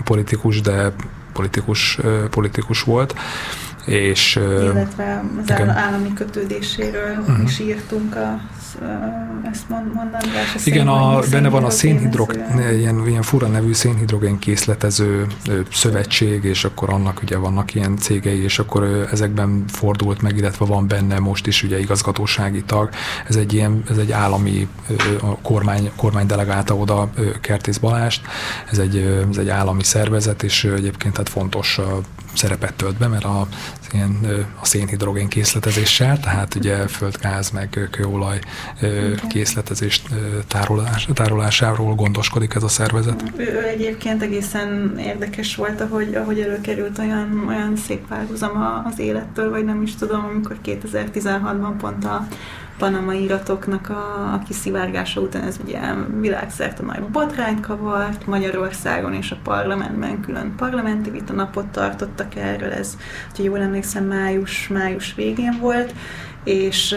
[0.03, 0.91] politikus, de
[1.33, 3.15] politikus, politikus volt.
[3.85, 5.69] És, Illetve az igen.
[5.69, 7.43] állami kötődéséről uh-huh.
[7.43, 8.39] is írtunk a
[9.51, 10.21] ezt mondanám.
[10.63, 12.43] Igen, a, benne van a szénhidrog,
[12.77, 15.27] ilyen, ilyen fura nevű szénhidrogén készletező
[15.71, 20.87] szövetség, és akkor annak ugye vannak ilyen cégei, és akkor ezekben fordult meg, illetve van
[20.87, 22.89] benne most is ugye igazgatósági tag.
[23.27, 24.67] Ez egy ilyen, ez egy állami
[25.21, 27.09] a kormány, kormány delegálta oda
[27.41, 28.21] Kertész Balást,
[28.71, 31.79] ez egy, ez egy állami szervezet, és egyébként hát fontos
[32.33, 33.47] szerepet tölt be, mert a,
[33.91, 38.39] ilyen, a szénhidrogén készletezéssel, tehát ugye földgáz meg kőolaj
[39.29, 40.03] készletezés
[40.47, 43.23] tárolás, tárolásáról gondoskodik ez a szervezet.
[43.37, 49.65] Ő egyébként egészen érdekes volt, ahogy, ahogy előkerült olyan, olyan szép párhuzam az élettől, vagy
[49.65, 52.27] nem is tudom, amikor 2016-ban pont a
[52.79, 55.79] Panama iratoknak a, a kiszivárgása után ez ugye
[56.19, 62.97] világszerte nagy botrányt kavart, Magyarországon és a parlamentben külön parlamenti vita napot tartottak erről, ez,
[63.35, 65.93] hogy jól emlékszem, május, május végén volt,
[66.49, 66.95] és,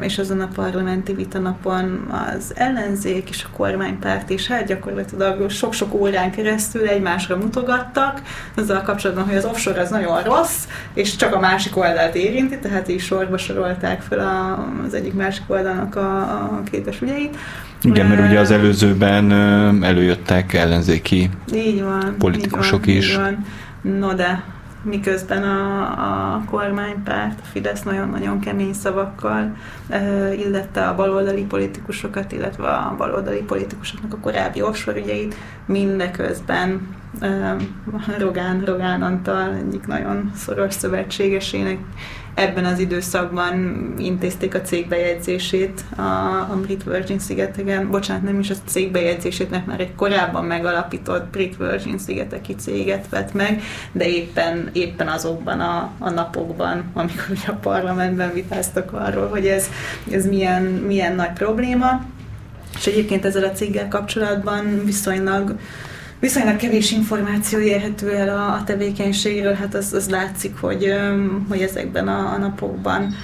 [0.00, 6.30] és azon a parlamenti vitanapon az ellenzék és a kormánypárt is hát gyakorlatilag sok-sok órán
[6.30, 8.22] keresztül egymásra mutogattak,
[8.56, 12.88] azzal kapcsolatban, hogy az offshore az nagyon rossz, és csak a másik oldalt érinti, tehát
[12.88, 14.18] így sorba sorolták fel
[14.86, 17.36] az egyik másik oldalnak a, a kétes ügyeit.
[17.82, 19.32] Igen, mert ugye az előzőben
[19.84, 23.10] előjöttek ellenzéki így van, politikusok így van, is.
[23.10, 23.44] Így van.
[23.98, 24.44] No de
[24.82, 25.82] miközben a,
[26.34, 29.56] a kormánypárt, a Fidesz nagyon-nagyon kemény szavakkal
[29.90, 35.34] uh, illette a baloldali politikusokat, illetve a baloldali politikusoknak a korábbi offshore ügyeit,
[35.66, 36.96] mindeközben
[38.18, 41.78] Rogán, Rogán Antal egyik nagyon szoros szövetségesének
[42.38, 46.00] ebben az időszakban intézték a cégbejegyzését a,
[46.50, 47.90] a Brit Virgin szigeteken.
[47.90, 53.32] Bocsánat, nem is a cégbejegyzését, mert már egy korábban megalapított Brit Virgin szigeteki céget vett
[53.32, 59.70] meg, de éppen, éppen azokban a, a napokban, amikor a parlamentben vitáztak arról, hogy ez,
[60.10, 62.04] ez milyen, milyen nagy probléma.
[62.76, 65.54] És egyébként ezzel a céggel kapcsolatban viszonylag
[66.20, 70.94] viszonylag kevés információ érhető el a, a tevékenységről, hát az, az látszik, hogy,
[71.48, 73.14] hogy ezekben a, a napokban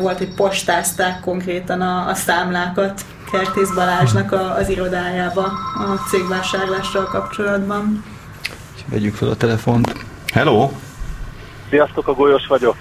[0.00, 3.00] volt, hogy postázták konkrétan a, a számlákat
[3.32, 5.42] Kertész Balázsnak a, az irodájába
[5.74, 8.04] a cégvásárlással kapcsolatban.
[8.86, 9.94] Vegyük fel a telefont.
[10.32, 10.70] Hello!
[11.68, 12.76] Sziasztok, a Golyos vagyok.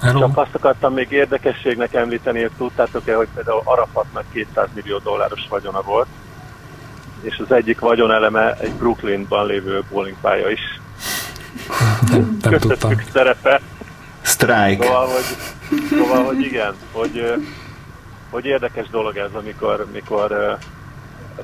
[0.00, 0.18] Hello.
[0.18, 5.82] Csak azt akartam még érdekességnek említeni, hogy tudtátok-e, hogy például Arafatnak 200 millió dolláros vagyona
[5.82, 6.06] volt,
[7.20, 10.80] és az egyik vagyoneleme egy Brooklynban lévő bowlingpálya is.
[12.10, 12.92] Nem, nem tudtam.
[13.12, 13.60] szerepe.
[14.22, 14.84] Strike.
[14.84, 15.36] Szóval, hogy,
[15.90, 17.34] szóval, hogy igen, hogy,
[18.30, 20.58] hogy érdekes dolog ez, amikor, amikor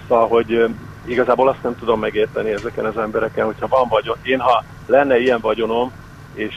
[0.08, 0.64] szóval, hogy
[1.04, 5.40] igazából azt nem tudom megérteni ezeken az embereken, hogyha van vagyon, én ha lenne ilyen
[5.40, 5.92] vagyonom,
[6.34, 6.54] és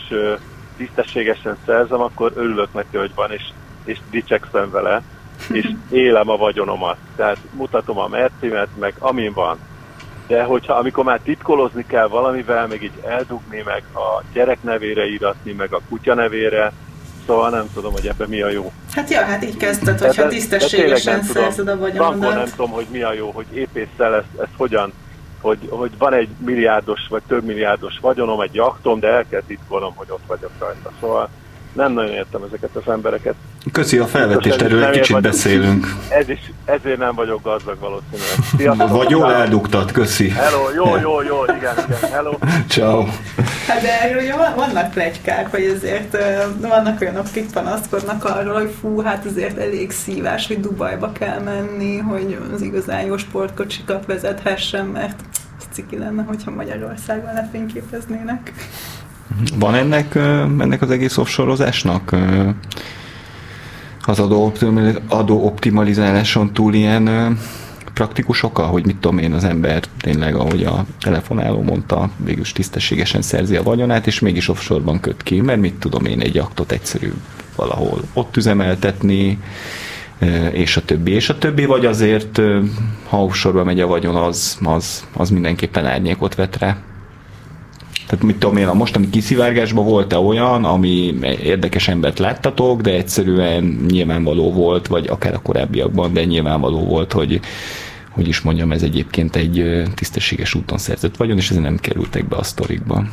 [0.77, 3.43] tisztességesen szerzem, akkor örülök neki, hogy van, és,
[3.84, 5.01] és dicsekszem vele,
[5.52, 6.97] és élem a vagyonomat.
[7.15, 9.58] Tehát mutatom a mercimet, meg amin van.
[10.28, 15.52] de hogyha amikor már titkolozni kell valamivel, meg így eldugni, meg a gyerek nevére íratni,
[15.52, 16.71] meg a kutya nevére,
[17.25, 18.71] szóval nem tudom, hogy ebben mi a jó.
[18.91, 22.36] Hát ja, hát így kezdted, hogyha de, tisztességesen szerzed a vagyonodat.
[22.36, 24.93] nem tudom, hogy mi a jó, hogy épésszel ezt, ezt hogyan,
[25.41, 29.93] hogy, hogy van egy milliárdos vagy több milliárdos vagyonom, egy jaktom, de el kell titkolnom,
[29.95, 30.91] hogy ott vagyok rajta.
[30.99, 31.30] Szóval
[31.73, 33.34] nem nagyon értem ezeket az embereket.
[33.71, 35.95] Köszi a felvetést, erről egy kicsit vagyok, beszélünk.
[36.10, 38.29] Ez is, ezért nem vagyok gazdag valószínűleg.
[38.58, 40.29] Sziasztok, Vagy jól eldugtad, köszi.
[40.29, 42.38] Hello, jó, jó, jó, igen, igen, hello.
[42.69, 43.05] Ciao.
[43.67, 46.17] Hát de erről ugye vannak plegykák, hogy azért
[46.62, 51.97] vannak olyanok, akik panaszkodnak arról, hogy fú, hát azért elég szívás, hogy Dubajba kell menni,
[51.97, 55.19] hogy az igazán jó sportkocsikat vezethessen, mert
[55.71, 58.53] ciki lenne, hogyha Magyarországon lefényképeznének.
[59.56, 62.15] Van ennek, ennek az egész offshore-ozásnak
[64.06, 64.20] az
[65.08, 67.38] adó optimalizáláson túl ilyen
[67.94, 73.22] praktikus oka, hogy mit tudom én, az ember tényleg, ahogy a telefonáló mondta, végülis tisztességesen
[73.22, 77.13] szerzi a vagyonát, és mégis offshore-ban köt ki, mert mit tudom én, egy aktot egyszerű
[77.56, 79.39] valahol ott üzemeltetni,
[80.52, 82.42] és a többi, és a többi, vagy azért,
[83.08, 86.78] ha offshore megy a vagyon, az, az, az mindenképpen árnyékot vet rá.
[88.10, 93.63] Tehát mit tudom én, a mostani kiszivárgásban volt-e olyan, ami érdekes embert láttatok, de egyszerűen
[93.88, 97.39] nyilvánvaló volt, vagy akár a korábbiakban, de nyilvánvaló volt, hogy
[98.10, 102.36] hogy is mondjam, ez egyébként egy tisztességes úton szerzett vagyon, és ezért nem kerültek be
[102.36, 103.04] a sztorikba.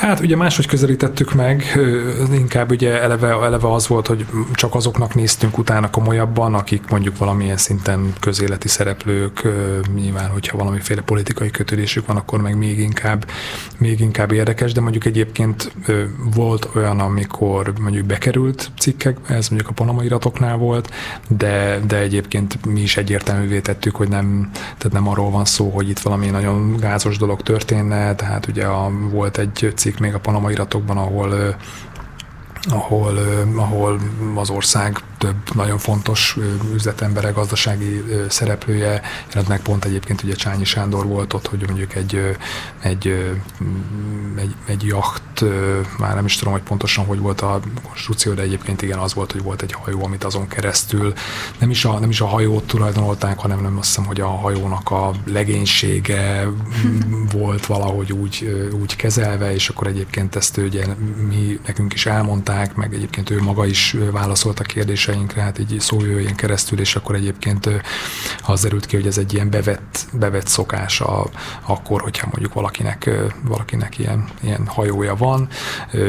[0.00, 1.64] Hát ugye máshogy közelítettük meg,
[2.32, 7.56] inkább ugye eleve, eleve az volt, hogy csak azoknak néztünk utána komolyabban, akik mondjuk valamilyen
[7.56, 9.48] szinten közéleti szereplők,
[9.94, 13.30] nyilván, hogyha valamiféle politikai kötődésük van, akkor meg még inkább,
[13.78, 15.72] még inkább érdekes, de mondjuk egyébként
[16.34, 20.90] volt olyan, amikor mondjuk bekerült cikkek, ez mondjuk a Panama iratoknál volt,
[21.28, 25.88] de, de egyébként mi is egyértelművé tettük, hogy nem, tehát nem arról van szó, hogy
[25.88, 30.50] itt valami nagyon gázos dolog történne, tehát ugye a, volt egy cikk még a Panama
[30.50, 31.56] iratokban, ahol
[32.70, 33.18] ahol,
[33.56, 34.00] ahol
[34.36, 36.36] az ország több nagyon fontos
[36.74, 39.02] üzletembere, gazdasági szereplője,
[39.48, 42.36] meg pont egyébként ugye Csányi Sándor volt ott, hogy mondjuk egy,
[42.80, 43.06] egy,
[44.36, 45.44] egy, egy jacht,
[45.98, 49.32] már nem is tudom, hogy pontosan hogy volt a konstrukció, de egyébként igen, az volt,
[49.32, 51.12] hogy volt egy hajó, amit azon keresztül
[51.58, 54.90] nem is a, nem is a hajót tulajdonolták, hanem nem azt hiszem, hogy a hajónak
[54.90, 56.48] a legénysége
[57.38, 60.86] volt valahogy úgy, úgy kezelve, és akkor egyébként ezt ugye
[61.28, 65.80] mi nekünk is elmondták, meg egyébként ő maga is válaszolt a kérdésre, kérdéseinkre, hát így
[65.80, 67.68] szójöjjén keresztül, és akkor egyébként
[68.46, 71.26] az derült ki, hogy ez egy ilyen bevett, bevett szokás a,
[71.66, 73.10] akkor, hogyha mondjuk valakinek,
[73.42, 75.48] valakinek ilyen, ilyen hajója van,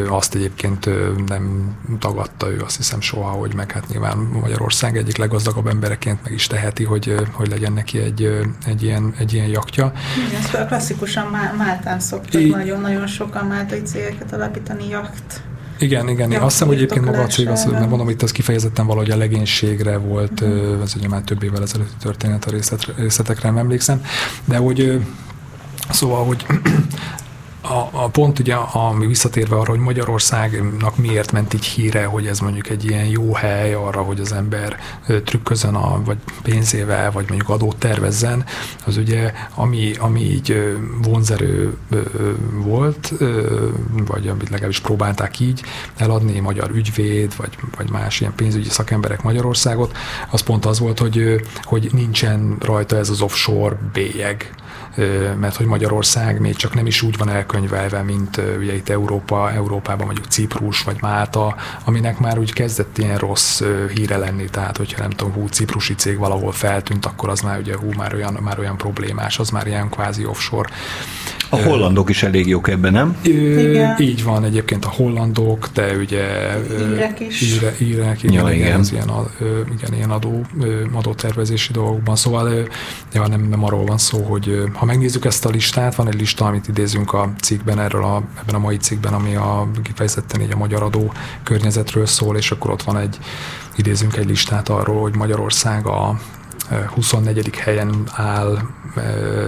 [0.07, 0.89] azt egyébként
[1.27, 6.33] nem tagadta ő azt hiszem soha, hogy meg hát nyilván Magyarország egyik leggazdagabb embereként meg
[6.33, 9.91] is teheti, hogy, hogy legyen neki egy, egy, ilyen, egy ilyen jaktja.
[10.27, 15.43] Igen, szóval klasszikusan Máltán szoktak nagyon-nagyon sokan máltai cégeket alapítani jakt
[15.81, 16.31] igen, igen.
[16.31, 19.11] Ja, azt hiszem, hogy egyébként maga a cég, az, mert mondom, itt az kifejezetten valahogy
[19.11, 20.81] a legénységre volt, uh-huh.
[20.81, 24.03] ez ugye már több évvel ezelőtti történet, a részlet, részletekre nem emlékszem,
[24.45, 25.01] de hogy
[25.89, 26.45] Szóval, hogy
[27.61, 32.39] a, a pont ugye, ami visszatérve arra, hogy Magyarországnak miért ment így híre, hogy ez
[32.39, 34.79] mondjuk egy ilyen jó hely arra, hogy az ember
[35.23, 38.45] trükközön a, vagy pénzével, vagy mondjuk adót tervezzen,
[38.85, 41.77] az ugye, ami, ami így vonzerő
[42.53, 43.13] volt,
[44.05, 45.63] vagy amit legalábbis próbálták így
[45.97, 49.97] eladni, magyar ügyvéd, vagy, vagy más ilyen pénzügyi szakemberek Magyarországot,
[50.31, 54.60] az pont az volt, hogy, hogy nincsen rajta ez az offshore bélyeg,
[55.39, 60.05] mert hogy Magyarország még csak nem is úgy van elkönyvelve, mint ugye itt Európa, Európában
[60.05, 63.61] mondjuk Ciprus vagy Málta, aminek már úgy kezdett ilyen rossz
[63.95, 67.75] híre lenni, tehát hogyha nem tudom, hú, ciprusi cég valahol feltűnt, akkor az már ugye
[67.75, 70.69] hú, már olyan, már olyan problémás, az már ilyen kvázi offshore.
[71.49, 73.17] A hollandok is elég jók ebben, nem?
[73.21, 73.99] Igen.
[73.99, 76.23] Így van, egyébként a hollandok, de ugye
[76.91, 77.41] írek is.
[77.41, 78.79] Íre, írek, igen, ja, igen.
[78.79, 79.09] Az ilyen,
[79.77, 80.45] igen, ilyen adó,
[80.93, 82.15] adótervezési dolgokban.
[82.15, 82.67] Szóval
[83.13, 86.45] ja, nem, nem arról van szó, hogy ha megnézzük ezt a listát, van egy lista,
[86.45, 90.57] amit idézünk a cikkben, erről a, ebben a mai cikkben, ami a, kifejezetten így a
[90.57, 91.13] magyar adó
[91.43, 93.17] környezetről szól, és akkor ott van egy,
[93.75, 96.19] idézünk egy listát arról, hogy Magyarország a
[96.93, 97.55] 24.
[97.55, 98.59] helyen áll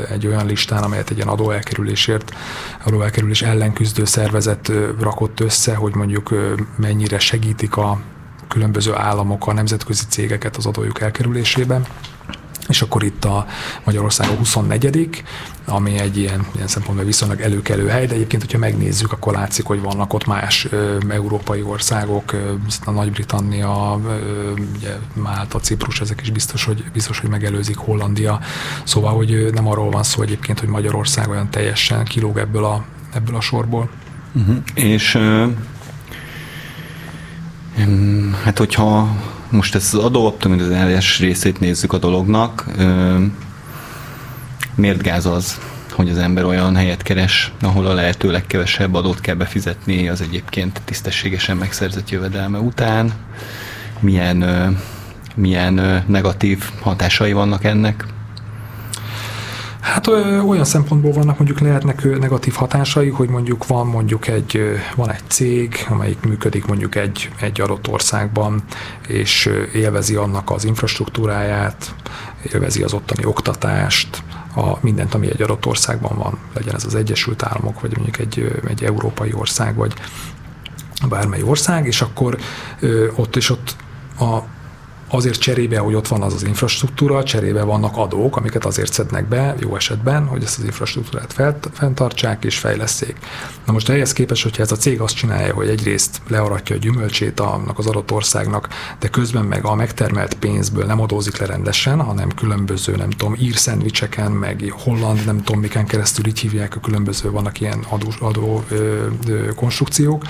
[0.09, 2.33] egy olyan listán, amelyet egy ilyen adóelkerülésért,
[2.85, 6.33] adóelkerülés ellen küzdő szervezet rakott össze, hogy mondjuk
[6.75, 7.99] mennyire segítik a
[8.47, 11.85] különböző államok a nemzetközi cégeket az adójuk elkerülésében
[12.67, 13.45] és akkor itt a
[13.83, 15.23] Magyarország a 24
[15.65, 19.81] ami egy ilyen, ilyen szempontból viszonylag előkelő hely, de egyébként, hogyha megnézzük, akkor látszik, hogy
[19.81, 22.53] vannak ott más ö, európai országok, ö,
[22.85, 28.39] a Nagy-Britannia, ö, ugye Málta, Ciprus, ezek is biztos, hogy, biztos, hogy megelőzik Hollandia.
[28.83, 33.35] Szóval, hogy nem arról van szó egyébként, hogy Magyarország olyan teljesen kilóg ebből a, ebből
[33.35, 33.89] a sorból.
[34.33, 34.57] Uh-huh.
[34.73, 35.17] És
[38.43, 39.17] hát hogyha
[39.53, 42.65] most ezt az adóoptimalizálás részét nézzük a dolognak,
[44.75, 45.59] miért gáz az,
[45.91, 50.81] hogy az ember olyan helyet keres, ahol a lehető legkevesebb adót kell befizetni az egyébként
[50.85, 53.13] tisztességesen megszerzett jövedelme után,
[53.99, 54.45] milyen,
[55.35, 58.05] milyen negatív hatásai vannak ennek?
[59.83, 60.07] Hát
[60.47, 64.61] olyan szempontból vannak mondjuk lehetnek negatív hatásai, hogy mondjuk van mondjuk egy,
[64.95, 68.63] van egy cég, amelyik működik mondjuk egy, egy adott országban,
[69.07, 71.95] és élvezi annak az infrastruktúráját,
[72.53, 74.23] élvezi az ottani oktatást,
[74.55, 78.61] a mindent, ami egy adott országban van, legyen ez az Egyesült Államok, vagy mondjuk egy,
[78.67, 79.93] egy európai ország, vagy
[81.09, 82.37] bármely ország, és akkor
[83.15, 83.75] ott és ott
[84.19, 84.37] a
[85.13, 89.55] azért cserébe, hogy ott van az az infrastruktúra, cserébe vannak adók, amiket azért szednek be,
[89.59, 93.17] jó esetben, hogy ezt az infrastruktúrát felt, fenntartsák és fejleszék.
[93.65, 97.39] Na most ehhez képest, hogyha ez a cég azt csinálja, hogy egyrészt learatja a gyümölcsét
[97.39, 98.67] annak az adott országnak,
[98.99, 103.55] de közben meg a megtermelt pénzből nem adózik le rendesen, hanem különböző, nem tudom, ír
[103.55, 108.63] szendvicseken, meg holland, nem tudom, miken keresztül így hívják, a különböző vannak ilyen adó, adó
[108.69, 110.23] ö, ö, konstrukciók.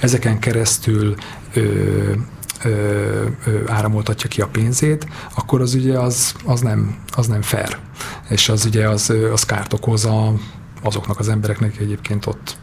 [0.00, 1.14] Ezeken keresztül
[1.54, 2.12] ö,
[2.64, 2.68] ö,
[3.46, 7.78] ö, áramoltatja ki a pénzét, akkor az ugye az, az, nem, az nem fair.
[8.28, 10.32] És az ugye az, az kárt okoz a,
[10.82, 12.58] azoknak az embereknek egyébként ott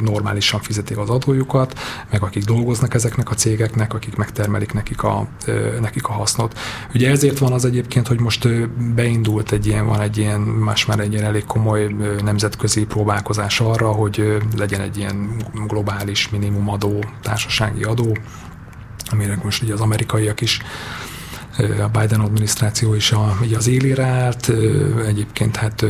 [0.00, 1.78] normálisan fizetik az adójukat,
[2.10, 5.28] meg akik dolgoznak ezeknek a cégeknek, akik megtermelik nekik a,
[5.80, 6.58] nekik a hasznot.
[6.94, 8.48] Ugye ezért van az egyébként, hogy most
[8.94, 13.92] beindult egy ilyen, van egy ilyen, más már egy ilyen elég komoly nemzetközi próbálkozás arra,
[13.92, 18.16] hogy legyen egy ilyen globális minimumadó, társasági adó,
[19.12, 20.60] amire most ugye az amerikaiak is
[21.58, 24.52] a Biden adminisztráció is a, ugye az élére állt,
[25.06, 25.84] egyébként hát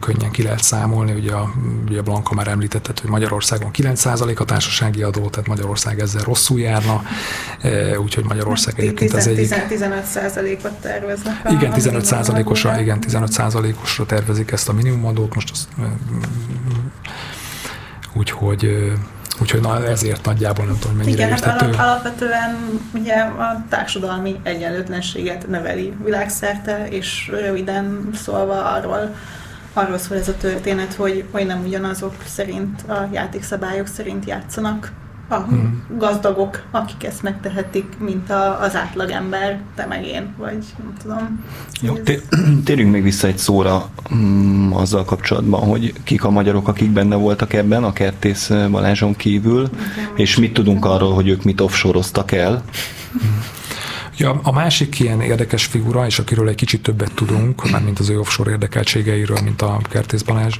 [0.00, 1.52] könnyen ki lehet számolni, ugye a,
[1.88, 7.02] ugye Blanka már említette, hogy Magyarországon 9% a társasági adó, tehát Magyarország ezzel rosszul járna,
[8.02, 9.54] úgyhogy Magyarország egyébként az egyik...
[9.68, 11.40] 15%-ot terveznek.
[11.44, 15.68] A, igen, 15%-osra, igen, 15%-osra tervezik ezt a minimumadót, most az,
[18.14, 18.92] úgyhogy
[19.40, 21.72] Úgyhogy na, ezért nagyjából nem tudom, mennyire Igen, hát érthető.
[21.72, 29.14] Hát alapvetően ugye a társadalmi egyenlőtlenséget növeli világszerte, és röviden szólva arról,
[29.72, 34.92] arról szól ez a történet, hogy, hogy nem ugyanazok szerint, a játékszabályok szerint játszanak
[35.34, 35.82] a hmm.
[35.98, 41.44] gazdagok, akik ezt megtehetik, mint a, az átlagember, te meg én, vagy nem tudom.
[41.80, 41.94] Jó,
[42.64, 47.52] térjünk még vissza egy szóra mm, azzal kapcsolatban, hogy kik a magyarok, akik benne voltak
[47.52, 52.62] ebben, a Kertész Balázson kívül, Igen, és mit tudunk arról, hogy ők mit offshore el.
[54.16, 58.08] Ja, a másik ilyen érdekes figura, és akiről egy kicsit többet tudunk, már mint az
[58.08, 60.58] ő offshore érdekeltségeiről, mint a Kertész Balázs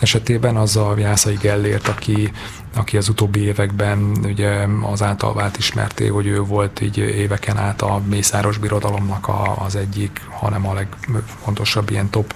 [0.00, 2.32] esetében, az a Jászai Gellért, aki,
[2.74, 7.82] aki az utóbbi években ugye az által vált ismerté, hogy ő volt így éveken át
[7.82, 12.34] a Mészáros Birodalomnak a, az egyik, hanem a legfontosabb ilyen top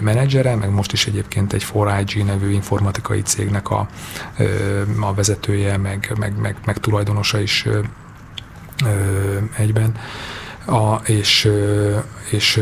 [0.00, 3.88] menedzsere, meg most is egyébként egy 4IG nevű informatikai cégnek a,
[5.00, 7.66] a vezetője, meg, meg, meg, meg tulajdonosa is
[9.56, 9.94] egyben.
[10.66, 11.50] A, és,
[12.30, 12.60] és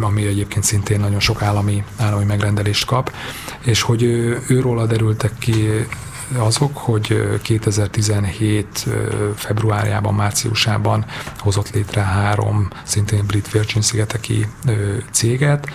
[0.00, 3.12] ami egyébként szintén nagyon sok állami, állami megrendelést kap,
[3.64, 4.02] és hogy
[4.46, 5.68] őróla derültek ki
[6.36, 8.86] azok, hogy 2017
[9.34, 11.04] februárjában, márciusában
[11.38, 14.46] hozott létre három szintén brit Virgin szigeteki
[15.10, 15.68] céget,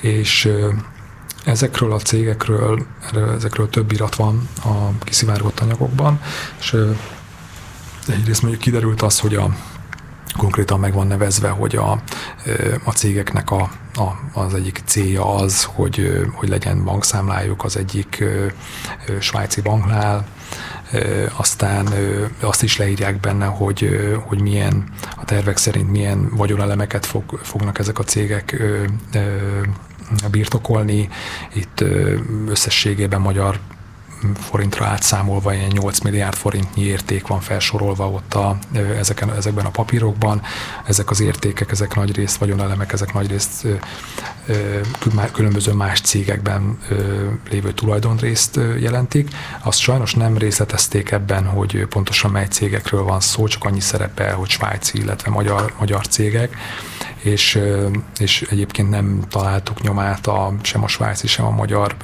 [0.00, 0.52] és
[1.44, 2.86] ezekről a cégekről,
[3.36, 6.20] ezekről több irat van a kiszivárgott anyagokban,
[6.58, 6.76] és
[8.10, 9.56] egyrészt mondjuk kiderült az, hogy a
[10.36, 12.02] konkrétan meg van nevezve, hogy a,
[12.84, 18.24] a cégeknek a, a, az egyik célja az, hogy, hogy legyen bankszámlájuk az egyik
[19.20, 20.26] svájci banknál,
[21.36, 21.88] aztán
[22.40, 23.88] azt is leírják benne, hogy,
[24.26, 24.84] hogy milyen
[25.16, 28.62] a tervek szerint milyen vagyonelemeket fog, fognak ezek a cégek
[30.30, 31.08] birtokolni.
[31.54, 31.84] Itt
[32.46, 33.60] összességében magyar
[34.34, 38.58] forintra átszámolva ilyen 8 milliárd forintnyi érték van felsorolva ott a,
[38.98, 40.42] ezeken, ezekben a papírokban.
[40.86, 43.66] Ezek az értékek, ezek nagy részt vagyonelemek, ezek nagy részt
[45.32, 46.78] különböző más cégekben
[47.50, 49.28] lévő tulajdonrészt jelentik.
[49.62, 54.48] Azt sajnos nem részletezték ebben, hogy pontosan mely cégekről van szó, csak annyi szerepel, hogy
[54.48, 56.56] svájci, illetve magyar, magyar cégek
[57.22, 57.58] és,
[58.18, 61.96] és egyébként nem találtuk nyomát a, sem a svájci, sem a magyar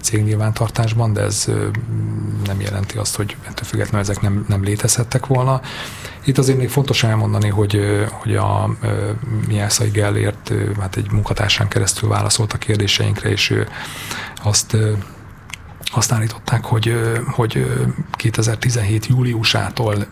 [0.00, 1.44] cég nyilvántartásban, de ez
[2.46, 5.60] nem jelenti azt, hogy ettől függetlenül ezek nem, nem létezhettek volna.
[6.24, 8.76] Itt azért még fontos elmondani, hogy, hogy a
[9.46, 13.68] Miászai Gellért hát egy munkatársán keresztül válaszolt a kérdéseinkre, és ő
[14.42, 14.76] azt
[15.92, 16.96] azt állították, hogy,
[17.30, 17.66] hogy
[18.10, 20.06] 2017 júliusától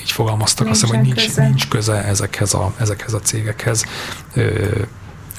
[0.00, 1.42] így fogalmaztak, azt hiszem, hogy nincs, köze.
[1.42, 3.84] nincs köze ezekhez a, ezekhez a cégekhez.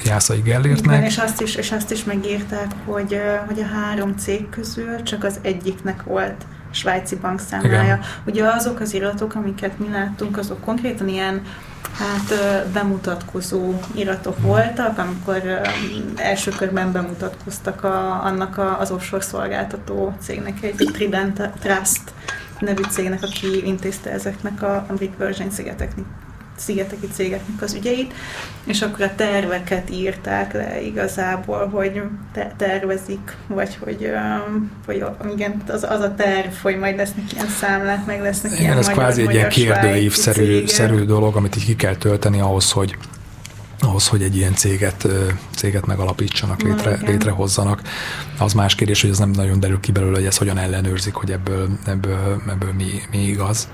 [0.04, 0.96] Jászai Gellértnek.
[0.96, 5.24] Igen, és azt is, és azt is megírták, hogy, hogy a három cég közül csak
[5.24, 7.82] az egyiknek volt svájci bankszámlája.
[7.82, 8.00] Igen.
[8.26, 11.42] Ugye azok az iratok, amiket mi láttunk, azok konkrétan ilyen
[11.98, 12.34] hát
[12.72, 14.46] bemutatkozó iratok hmm.
[14.46, 15.60] voltak, amikor
[16.16, 22.02] első körben bemutatkoztak a, annak a, az offshore szolgáltató cégnek, egy Trident Trust
[22.60, 26.04] nevű cégnek, aki intézte ezeknek a, Big Virgin szigeteknek
[26.60, 28.12] szigeteki cégeknek az ügyeit,
[28.64, 32.02] és akkor a terveket írták le igazából, hogy
[32.32, 34.12] te- tervezik, vagy hogy,
[34.86, 38.78] hogy igen, az, az a terv, hogy majd lesznek ilyen számlák, meg lesznek igen, ilyen
[38.78, 42.96] ez magyar, kvázi egy ilyen kérdőívszerű szerű dolog, amit így ki kell tölteni ahhoz, hogy
[43.80, 45.08] ahhoz, hogy egy ilyen céget,
[45.56, 47.82] céget megalapítsanak, létre, létrehozzanak.
[48.38, 51.30] Az más kérdés, hogy ez nem nagyon derül ki belőle, hogy ezt hogyan ellenőrzik, hogy
[51.30, 53.68] ebből, ebből, ebből mi, mi igaz.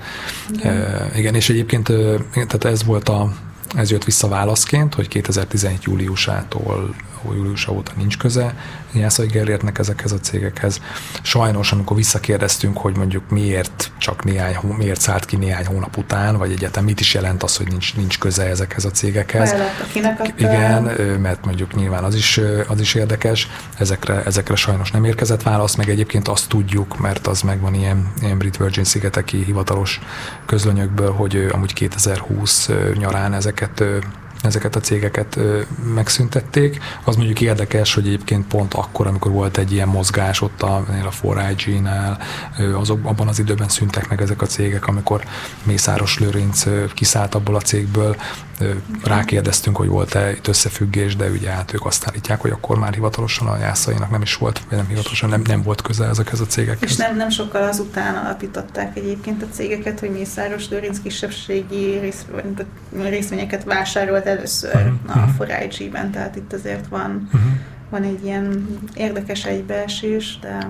[0.53, 0.75] Igen.
[0.75, 1.85] E, igen, és egyébként
[2.33, 3.33] tehát ez volt a,
[3.75, 6.95] ez jött vissza válaszként, hogy 2017 júliusától
[7.33, 8.55] júliusa óta nincs köze
[8.93, 10.81] Jászai Gellértnek ezekhez a cégekhez.
[11.21, 16.51] Sajnos, amikor visszakérdeztünk, hogy mondjuk miért csak néhány, miért szállt ki néhány hónap után, vagy
[16.51, 19.55] egyetem mit is jelent az, hogy nincs, nincs köze ezekhez a cégekhez.
[20.37, 20.83] Igen,
[21.19, 23.47] mert mondjuk nyilván az is, az is érdekes.
[23.77, 28.37] Ezekre, ezekre sajnos nem érkezett válasz, meg egyébként azt tudjuk, mert az megvan ilyen, ilyen
[28.37, 29.99] Brit Virgin szigeteki hivatalos
[30.45, 33.83] közlönyökből, hogy amúgy 2020 nyarán ezeket
[34.41, 35.39] ezeket a cégeket
[35.93, 36.79] megszüntették.
[37.03, 41.11] Az mondjuk érdekes, hogy egyébként pont akkor, amikor volt egy ilyen mozgás ott a, a
[41.21, 42.17] 4IG-nál,
[42.73, 45.23] azok, abban az időben szüntek meg ezek a cégek, amikor
[45.63, 46.63] Mészáros Lőrinc
[46.93, 48.15] kiszállt abból a cégből,
[49.03, 53.47] rákérdeztünk, hogy volt-e itt összefüggés, de ugye hát ők azt állítják, hogy akkor már hivatalosan
[53.47, 56.89] a jászainak nem is volt, vagy nem hivatalosan nem, nem volt köze ezekhez a cégekhez.
[56.89, 62.25] És nem, nem sokkal azután alapították egyébként a cégeket, hogy Mészáros Lőrinc kisebbségi rész,
[63.01, 65.23] részvényeket vásárolt először uh-huh.
[65.39, 67.51] a 4IG-ben, tehát itt azért van, uh-huh.
[67.89, 70.69] van egy ilyen érdekes egybeesés, de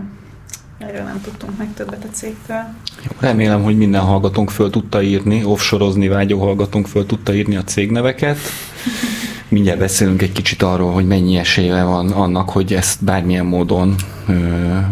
[0.77, 2.63] Erről nem tudtunk meg többet a cégtől.
[3.19, 8.37] Remélem, hogy minden hallgatónk föl tudta írni, offsorozni vágyó hallgatónk föl tudta írni a cégneveket.
[9.49, 13.95] Mindjárt beszélünk egy kicsit arról, hogy mennyi esélye van annak, hogy ezt bármilyen módon
[14.27, 14.33] ö,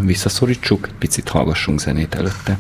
[0.02, 0.90] visszaszorítsuk.
[1.00, 2.60] Picit hallgassunk zenét előtte.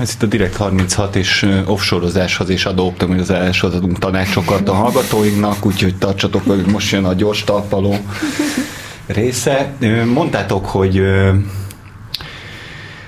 [0.00, 6.44] Ez itt a Direkt 36 és offshorozáshoz és adóoptimizáláshoz adunk tanácsokat a hallgatóinknak, úgyhogy tartsatok
[6.44, 7.96] velük, most jön a gyors talpaló
[9.06, 9.72] része.
[10.14, 11.02] Mondtátok, hogy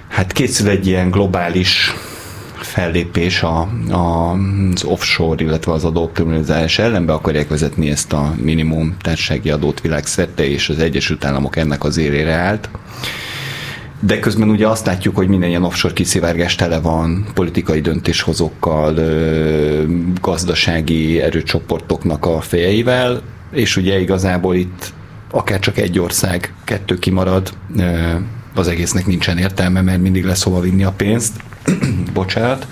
[0.09, 1.95] hát készül egy ilyen globális
[2.55, 4.33] fellépés a, a,
[4.75, 10.49] az offshore, illetve az adóoptimalizálás ellen, be akarják vezetni ezt a minimum társasági adót világszerte,
[10.49, 12.69] és az Egyesült Államok ennek az érére állt.
[14.05, 18.95] De közben ugye azt látjuk, hogy minden ilyen offshore kiszivárgás tele van politikai döntéshozókkal,
[20.21, 23.23] gazdasági erőcsoportoknak a fejeivel,
[23.53, 24.93] és ugye igazából itt
[25.31, 27.53] akár csak egy ország, kettő kimarad,
[28.55, 31.33] az egésznek nincsen értelme, mert mindig lesz hova vinni a pénzt.
[32.13, 32.67] Bocsánat.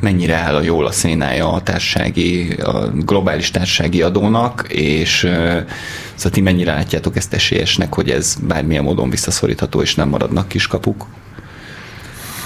[0.00, 5.18] Mennyire áll a jól a szénája a társasági, a globális társasági adónak, és
[6.14, 11.06] szóval ti mennyire látjátok ezt esélyesnek, hogy ez bármilyen módon visszaszorítható, és nem maradnak kiskapuk?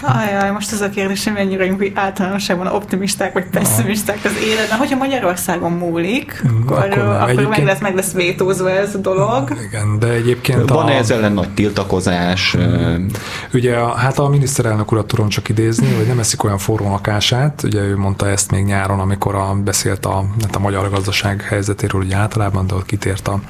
[0.03, 4.79] Ajaj, most az a kérdés, hogy mennyire vagyunk általánosságban optimisták vagy pessimisták az életben.
[4.79, 9.57] Hogyha Magyarországon múlik, mm, akkor, akkor, akkor meg, lesz, meg lesz vétózva ez a dolog.
[9.69, 10.97] Igen, de egyébként Van-e a...
[10.97, 12.57] ez ellen nagy tiltakozás?
[12.59, 13.07] Mm.
[13.53, 17.63] Ugye a, hát a miniszterelnök urat tudom csak idézni, hogy nem eszik olyan forró lakását,
[17.63, 22.01] ugye ő mondta ezt még nyáron, amikor a, beszélt a, hát a magyar gazdaság helyzetéről
[22.01, 23.41] ugye általában, de ott kitért a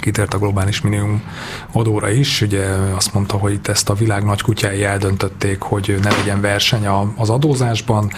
[0.00, 1.22] kitért a globális minimum
[1.72, 2.40] adóra is.
[2.40, 2.64] Ugye
[2.94, 6.86] azt mondta, hogy itt ezt a világ nagy kutyái eldöntötték, hogy ne legyen verseny
[7.16, 8.12] az adózásban,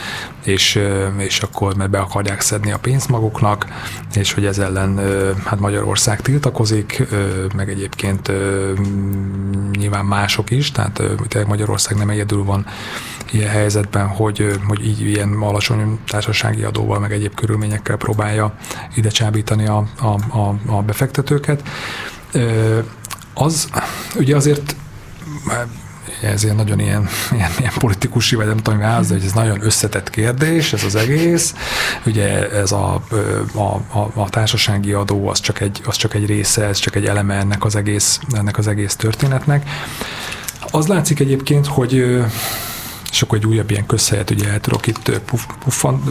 [0.45, 0.81] és,
[1.17, 3.67] és akkor mert be akarják szedni a pénzt maguknak,
[4.15, 5.01] és hogy ez ellen
[5.45, 7.03] hát Magyarország tiltakozik,
[7.57, 8.33] meg egyébként
[9.73, 11.03] nyilván mások is, tehát
[11.47, 12.67] Magyarország nem egyedül van
[13.35, 18.55] ilyen helyzetben, hogy, hogy így ilyen alacsony társasági adóval, meg egyéb körülményekkel próbálja
[18.95, 21.64] ide csábítani a, a, a, a befektetőket.
[23.35, 23.69] Az
[24.17, 24.75] ugye azért
[26.23, 30.11] ez ilyen nagyon ilyen, ilyen, ilyen politikusi, vagy nem tudom, az, hogy ez nagyon összetett
[30.11, 31.55] kérdés, ez az egész.
[32.07, 33.03] Ugye ez a,
[33.55, 33.61] a,
[33.99, 37.35] a, a társasági adó az csak, egy, az csak egy része, ez csak egy eleme
[37.35, 39.69] ennek az egész, ennek az egész történetnek.
[40.71, 42.25] Az látszik egyébként, hogy
[43.15, 46.03] és akkor egy újabb ilyen közhelyet ugye el tudok itt puf, pufan,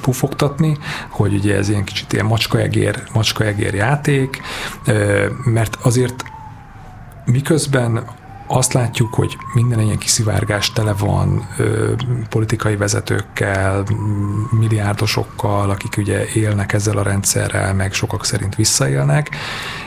[0.00, 0.78] pufogtatni,
[1.08, 4.42] hogy ugye ez ilyen kicsit ilyen macskaegér, macskaegér játék,
[5.44, 6.24] mert azért
[7.24, 8.04] miközben
[8.46, 11.92] azt látjuk, hogy minden ilyen kiszivárgás tele van ö,
[12.28, 13.84] politikai vezetőkkel,
[14.50, 19.30] milliárdosokkal, akik ugye élnek ezzel a rendszerrel, meg sokak szerint visszaélnek,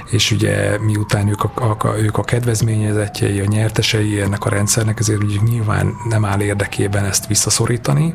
[0.09, 5.23] és ugye miután ők a, a, ők a kedvezményezetjei, a nyertesei ennek a rendszernek, ezért
[5.23, 8.13] ugye nyilván nem áll érdekében ezt visszaszorítani,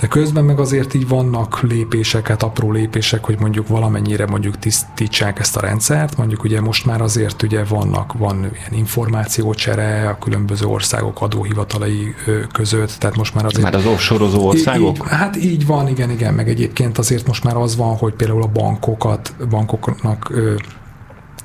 [0.00, 5.38] de közben meg azért így vannak lépések, hát apró lépések, hogy mondjuk valamennyire mondjuk tisztítsák
[5.38, 10.66] ezt a rendszert, mondjuk ugye most már azért ugye vannak, van ilyen információcsere a különböző
[10.66, 12.14] országok adóhivatalai
[12.52, 13.62] között, tehát most már azért...
[13.62, 14.96] Már az offshore országok?
[14.96, 18.42] Így, hát így van, igen, igen, meg egyébként azért most már az van, hogy például
[18.42, 20.54] a bankokat, bankoknak ö,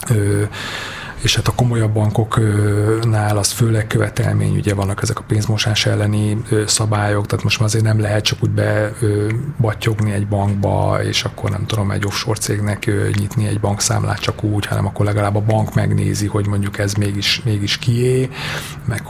[0.10, 0.44] ö,
[1.24, 7.26] és hát a komolyabb bankoknál az főleg követelmény, ugye vannak ezek a pénzmosás elleni szabályok,
[7.26, 11.92] tehát most már azért nem lehet csak úgy bebattyogni egy bankba, és akkor nem tudom,
[11.92, 16.48] egy offshore cégnek nyitni egy bankszámlát csak úgy, hanem akkor legalább a bank megnézi, hogy
[16.48, 18.30] mondjuk ez mégis, mégis kié,
[18.86, 19.02] meg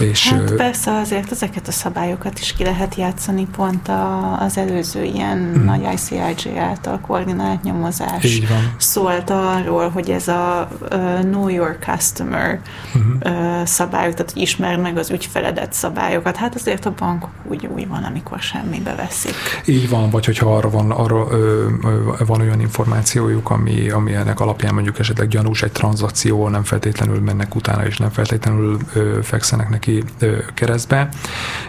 [0.00, 0.28] és...
[0.28, 5.38] Hát persze azért ezeket a szabályokat is ki lehet játszani, pont a, az előző ilyen
[5.38, 5.64] mm.
[5.64, 8.74] nagy ICIJ által koordinált nyomozás Így van.
[8.76, 12.60] szólt arról, hogy ez a uh, Know Your Customer
[12.94, 13.60] uh-huh.
[13.60, 16.36] uh, szabályok, tehát hogy ismerd meg az ügyfeledet szabályokat.
[16.36, 19.34] Hát azért a bankok úgy, úgy van, amikor semmibe veszik.
[19.64, 24.40] Így van, vagy hogyha arra van, arra, ö, ö, van olyan információjuk, ami, ami ennek
[24.40, 29.68] alapján mondjuk esetleg gyanús egy tranzakció, nem feltétlenül mennek utána, és nem feltétlenül ö, fekszenek
[29.68, 31.08] neki ö, keresztbe.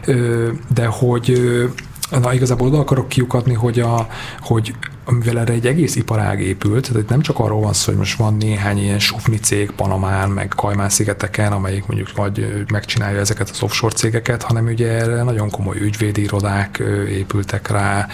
[0.05, 1.65] Ö, de hogy ö,
[2.21, 4.07] Na, igazából oda akarok kiukadni, hogy, a,
[4.39, 4.75] hogy
[5.11, 8.37] mivel erre egy egész iparág épült, tehát nem csak arról van szó, hogy most van
[8.37, 13.95] néhány ilyen sufni cég Panamán, meg Kajmán szigeteken, amelyik mondjuk majd megcsinálja ezeket az offshore
[13.95, 18.07] cégeket, hanem ugye erre nagyon komoly ügyvédi irodák épültek rá,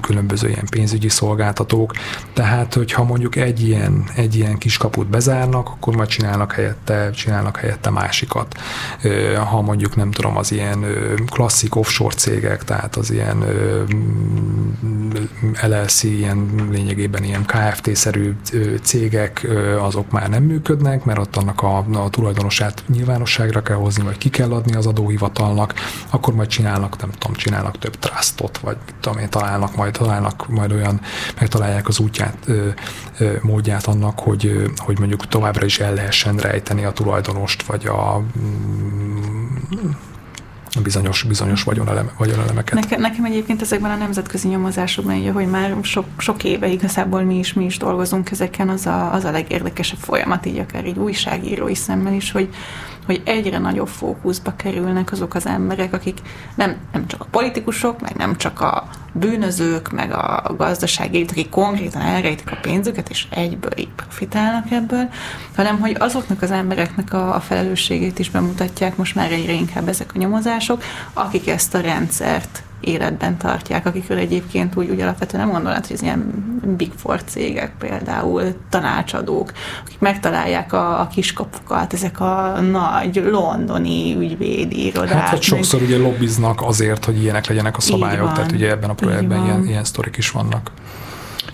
[0.00, 1.92] különböző ilyen pénzügyi szolgáltatók.
[2.32, 7.90] Tehát, hogyha mondjuk egy ilyen, egy ilyen kiskaput bezárnak, akkor majd csinálnak helyette, csinálnak helyette
[7.90, 8.54] másikat.
[9.50, 10.84] Ha mondjuk nem tudom, az ilyen
[11.26, 13.44] klasszik offshore cégek, tehát az ilyen
[15.74, 18.36] LLC, ilyen lényegében ilyen KFT-szerű
[18.82, 19.46] cégek,
[19.78, 24.30] azok már nem működnek, mert ott annak a, a tulajdonosát nyilvánosságra kell hozni, vagy ki
[24.30, 25.74] kell adni az adóhivatalnak,
[26.10, 30.72] akkor majd csinálnak, nem tudom, csinálnak több trustot, vagy tudom én, találnak majd, találnak majd
[30.72, 31.00] olyan,
[31.40, 32.68] megtalálják az útját, ö,
[33.18, 38.22] ö, módját annak, hogy, hogy mondjuk továbbra is el lehessen rejteni a tulajdonost, vagy a
[38.38, 39.90] mm,
[40.82, 42.80] bizonyos, bizonyos vagyoneleme, vagyonelemeket.
[42.80, 47.38] Nekem, nekem egyébként ezekben a nemzetközi nyomozásokban, ugye, hogy már sok, sok éve igazából mi
[47.38, 51.74] is, mi is dolgozunk ezeken, az a, az a legérdekesebb folyamat, így akár egy újságírói
[51.74, 52.48] szemmel is, hogy,
[53.06, 56.18] hogy egyre nagyobb fókuszba kerülnek azok az emberek, akik
[56.54, 62.02] nem, nem csak a politikusok, meg nem csak a bűnözők, meg a gazdasági akik konkrétan
[62.02, 65.08] elrejtik a pénzüket, és egyből így profitálnak ebből,
[65.56, 70.10] hanem hogy azoknak az embereknek a, a felelősségét is bemutatják most már egyre inkább ezek
[70.14, 70.82] a nyomozások,
[71.12, 76.02] akik ezt a rendszert életben tartják, akikről egyébként úgy, úgy alapvetően nem gondolnád, hogy ez
[76.02, 76.32] ilyen
[76.76, 79.52] Big Four cégek például, tanácsadók,
[79.84, 85.12] akik megtalálják a, a kiskapukat, ezek a nagy londoni ügyvédi irodák.
[85.12, 88.94] Hát, hát sokszor ugye lobbiznak azért, hogy ilyenek legyenek a szabályok, tehát ugye ebben a
[88.94, 90.70] projektben ilyen, ilyen sztorik is vannak.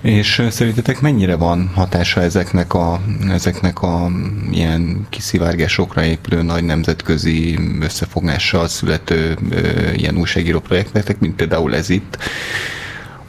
[0.00, 3.00] És szerintetek mennyire van hatása ezeknek a,
[3.30, 4.10] ezeknek a
[4.50, 12.18] ilyen kiszivárgásokra épülő nagy nemzetközi összefogással születő ö, ilyen újságíró projekteknek, mint például ez itt?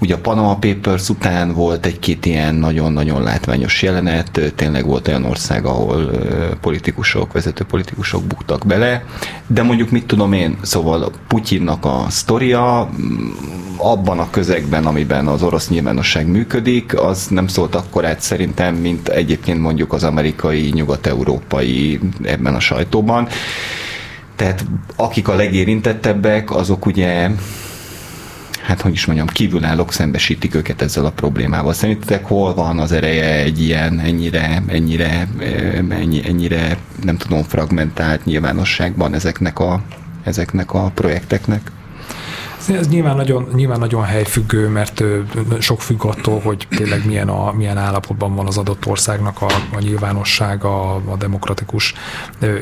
[0.02, 5.66] Ugye a Panama Papers után volt egy-két ilyen nagyon-nagyon látványos jelenet, tényleg volt olyan ország,
[5.66, 6.12] ahol
[6.62, 9.06] politikusok, vezető politikusok buktak bele,
[9.48, 12.90] de mondjuk mit tudom én, szóval Putyinnak a sztoria
[13.78, 19.08] abban a közegben, amiben az orosz nyilvánosság működik, az nem szólt akkor át szerintem, mint
[19.10, 23.28] egyébként mondjuk az amerikai, nyugat-európai ebben a sajtóban.
[24.36, 27.30] Tehát akik a legérintettebbek, azok ugye
[28.72, 31.74] hát hogy is mondjam, kívülállók szembesítik őket ezzel a problémával.
[31.74, 35.28] Szerintetek hol van az ereje egy ilyen ennyire, ennyire,
[35.90, 39.82] ennyi, ennyire nem tudom, fragmentált nyilvánosságban ezeknek a,
[40.24, 41.72] ezeknek a projekteknek?
[42.68, 45.04] Ez nyilván nagyon, nyilván nagyon helyfüggő, mert
[45.60, 49.46] sok függ attól, hogy tényleg milyen, a, milyen állapotban van az adott országnak a,
[49.76, 51.94] a nyilvánossága, a, a demokratikus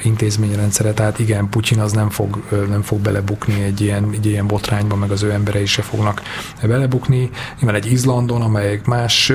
[0.04, 0.94] intézményrendszere.
[0.94, 5.12] Tehát igen, Putyin az nem fog, nem fog belebukni egy ilyen, egy ilyen botrányba, meg
[5.12, 6.22] az ő emberei se fognak
[6.62, 7.30] belebukni.
[7.60, 9.34] Nyilván egy Izlandon, amelyik más,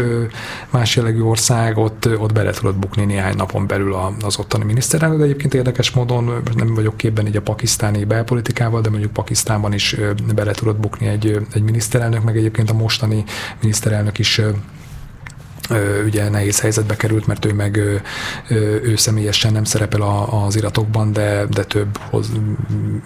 [0.70, 5.24] más jellegű ország, ott, ott bele tudott bukni néhány napon belül az ottani miniszterelnök, de
[5.24, 9.96] egyébként érdekes módon nem vagyok képben így a pakisztáni belpolitikával, de mondjuk Pakisztánban is
[10.34, 13.24] bele tudott bukni egy, egy miniszterelnök, meg egyébként a mostani
[13.60, 14.40] miniszterelnök is
[16.04, 18.02] ugye nehéz helyzetbe került, mert ő meg ő,
[18.82, 22.30] ő személyesen nem szerepel az iratokban, de, de több hoz,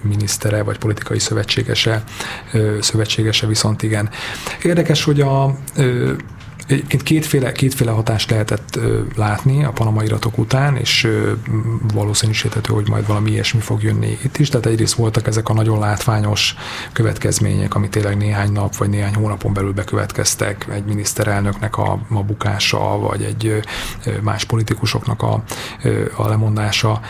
[0.03, 2.05] minisztere vagy politikai szövetségese,
[2.81, 4.11] szövetségese viszont igen.
[4.63, 5.59] Érdekes, hogy a
[6.69, 8.79] Egyébként kétféle, kétféle hatást lehetett
[9.17, 11.09] látni a Panama iratok után, és
[11.95, 14.49] valószínűsíthető, hogy majd valami ilyesmi fog jönni itt is.
[14.49, 16.55] Tehát egyrészt voltak ezek a nagyon látványos
[16.93, 22.99] következmények, ami tényleg néhány nap vagy néhány hónapon belül bekövetkeztek, egy miniszterelnöknek a, a bukása,
[22.99, 23.61] vagy egy
[24.23, 25.43] más politikusoknak a,
[26.17, 27.01] a lemondása,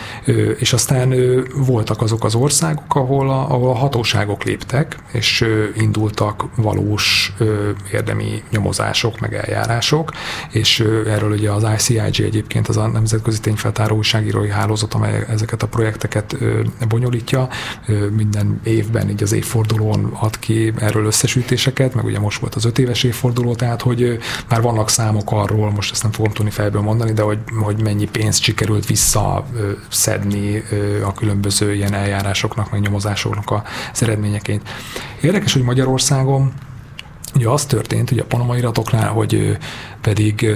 [0.59, 1.13] és aztán
[1.55, 5.45] voltak azok az országok, ahol a, ahol a hatóságok léptek, és
[5.75, 7.33] indultak valós
[7.91, 10.11] érdemi nyomozások, meg eljárások,
[10.51, 15.67] és erről ugye az ICIG egyébként az a Nemzetközi Tényfeltáró Újságírói Hálózat, amely ezeket a
[15.67, 16.37] projekteket
[16.87, 17.47] bonyolítja,
[18.15, 22.79] minden évben így az évfordulón ad ki erről összesítéseket, meg ugye most volt az öt
[22.79, 24.17] éves évforduló, tehát hogy
[24.49, 28.05] már vannak számok arról, most ezt nem fogom tudni fejből mondani, de hogy, hogy mennyi
[28.05, 30.63] pénzt sikerült visszaszedni
[31.03, 34.69] a különböző ilyen eljárásoknak, meg nyomozásoknak az eredményeként.
[35.21, 36.53] Érdekes, hogy Magyarországon
[37.35, 39.57] Ugye az történt, hogy a panama iratoknál, hogy
[40.01, 40.47] pedig,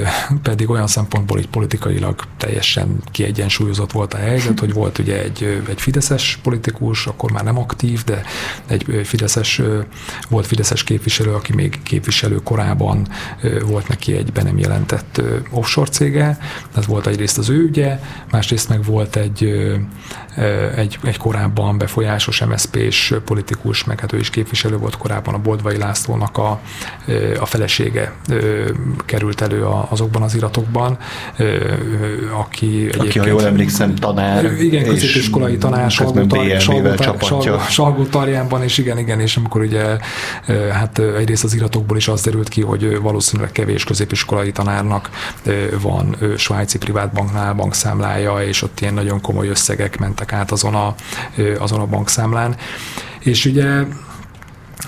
[0.41, 5.81] pedig olyan szempontból így politikailag teljesen kiegyensúlyozott volt a helyzet, hogy volt ugye egy, egy
[5.81, 8.21] fideszes politikus, akkor már nem aktív, de
[8.67, 9.61] egy fideszes,
[10.29, 13.07] volt fideszes képviselő, aki még képviselő korában
[13.65, 16.37] volt neki egy be nem jelentett offshore cége,
[16.75, 17.99] ez volt egyrészt az ő ügye,
[18.31, 19.43] másrészt meg volt egy,
[20.75, 25.77] egy, egy korábban befolyásos MSZP-s politikus, meg hát ő is képviselő volt korábban a Boldvai
[25.77, 26.61] Lászlónak a,
[27.39, 28.13] a felesége
[29.05, 30.97] került elő azokban az iratokban,
[32.39, 34.61] aki Aki, ha jól emlékszem, tanár.
[34.61, 35.91] Igen, középiskolai tanár,
[37.69, 39.97] Salgó Tarjánban, és igen, igen, és amikor ugye
[40.71, 45.09] hát egyrészt az iratokból is az derült ki, hogy valószínűleg kevés középiskolai tanárnak
[45.81, 50.95] van svájci privátbanknál bankszámlája, és ott ilyen nagyon komoly összegek mentek át azon a,
[51.59, 52.55] azon a bankszámlán.
[53.19, 53.83] És ugye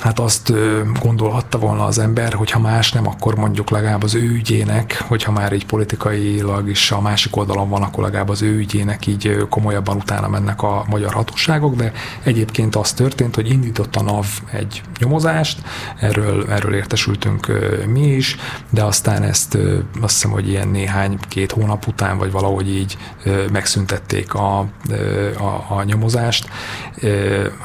[0.02, 0.54] hát azt
[1.00, 5.32] gondolhatta volna az ember, hogy ha más nem, akkor mondjuk legalább az ő ügyének, hogyha
[5.32, 9.98] már így politikailag is a másik oldalon van, akkor legalább az ő ügyének így komolyabban
[9.98, 11.92] utána mennek a magyar hatóságok, de
[12.24, 15.62] egyébként az történt, hogy indított a NAV egy nyomozást,
[16.00, 17.52] erről, erről értesültünk
[17.88, 18.36] mi is,
[18.70, 19.58] de aztán ezt
[20.02, 22.98] azt hiszem, hogy ilyen néhány, két hónap után, vagy valahogy így
[23.52, 24.60] megszüntették a,
[25.38, 26.50] a, a nyomozást.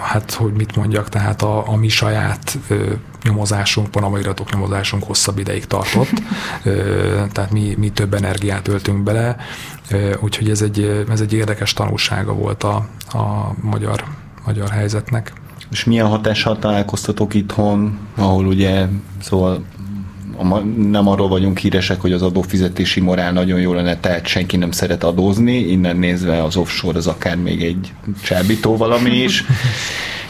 [0.02, 2.92] Hát, hogy mit mondjak, tehát a, a mi saját saját ö,
[3.22, 6.12] nyomozásunk, panamai iratok nyomozásunk hosszabb ideig tartott,
[6.62, 9.36] ö, tehát mi, mi több energiát öltünk bele,
[9.90, 12.74] ö, úgyhogy ez egy, ez egy érdekes tanulsága volt a,
[13.12, 14.04] a magyar,
[14.46, 15.32] magyar helyzetnek.
[15.70, 18.86] És milyen hatással találkoztatok itthon, ahol ugye,
[19.20, 19.64] szóval
[20.76, 25.04] nem arról vagyunk híresek, hogy az adófizetési morál nagyon jó lenne, tehát senki nem szeret
[25.04, 27.92] adózni, innen nézve az offshore az akár még egy
[28.22, 29.44] csábító valami is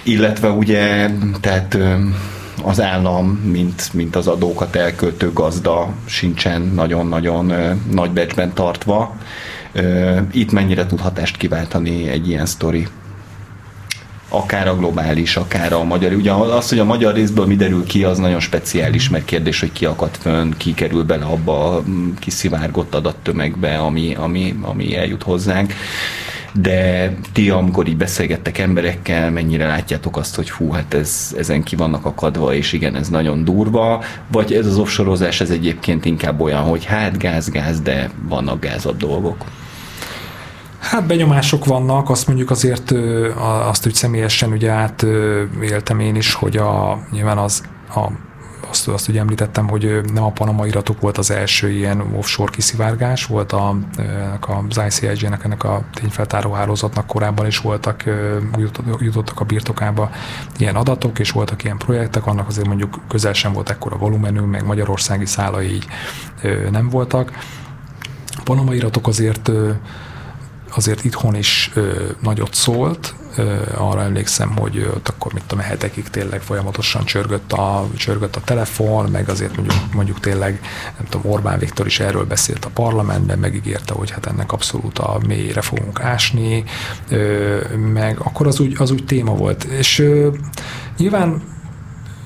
[0.03, 1.79] illetve ugye, tehát
[2.63, 7.53] az állam, mint, mint az adókat elköltő gazda sincsen nagyon-nagyon
[7.91, 9.17] nagy becsben tartva.
[10.33, 12.87] Itt mennyire tud hatást kiváltani egy ilyen sztori?
[14.33, 16.13] akár a globális, akár a magyar.
[16.13, 19.73] Ugye az, hogy a magyar részből mi derül ki, az nagyon speciális, mert kérdés, hogy
[19.73, 21.83] ki akadt fönn, ki kerül bele abba a
[22.19, 25.73] kiszivárgott adattömegbe, ami, ami, ami eljut hozzánk
[26.53, 31.77] de ti, amikor így beszélgettek emberekkel, mennyire látjátok azt, hogy hú, hát ez, ezen ki
[31.77, 36.63] vannak akadva, és igen, ez nagyon durva, vagy ez az offshore ez egyébként inkább olyan,
[36.63, 39.45] hogy hát gáz-gáz, de vannak gázabb dolgok?
[40.79, 42.95] Hát benyomások vannak, azt mondjuk azért
[43.69, 47.63] azt, hogy személyesen ugye átéltem én is, hogy a, nyilván az
[47.95, 48.09] a
[48.71, 53.27] azt, azt ugye említettem, hogy nem a Panama iratok volt az első ilyen offshore kiszivárgás,
[53.27, 53.77] volt a,
[54.69, 58.05] az ICIG-nek, ennek a tényfeltáró hálózatnak korábban is voltak,
[58.99, 60.11] jutottak a birtokába
[60.59, 64.67] ilyen adatok, és voltak ilyen projektek, annak azért mondjuk közel sem volt ekkora volumenű, meg
[64.67, 65.87] magyarországi szálai így
[66.71, 67.33] nem voltak.
[68.37, 69.51] A Panama iratok azért
[70.75, 71.71] azért itthon is
[72.21, 73.15] nagyot szólt,
[73.77, 79.11] arra emlékszem, hogy ott akkor mit tudom, hetekig tényleg folyamatosan csörgött a, csörgött a telefon,
[79.11, 80.61] meg azért mondjuk, mondjuk tényleg,
[80.97, 85.21] nem tudom, Orbán Viktor is erről beszélt a parlamentben, megígérte, hogy hát ennek abszolút a
[85.27, 86.65] mélyre fogunk ásni,
[87.93, 89.65] meg akkor az úgy, az úgy téma volt.
[89.65, 90.07] És
[90.97, 91.43] nyilván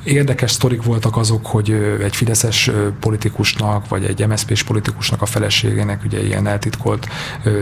[0.05, 1.71] Érdekes sztorik voltak azok, hogy
[2.03, 7.09] egy fideszes politikusnak, vagy egy MSZP-s politikusnak a feleségének ugye ilyen eltitkolt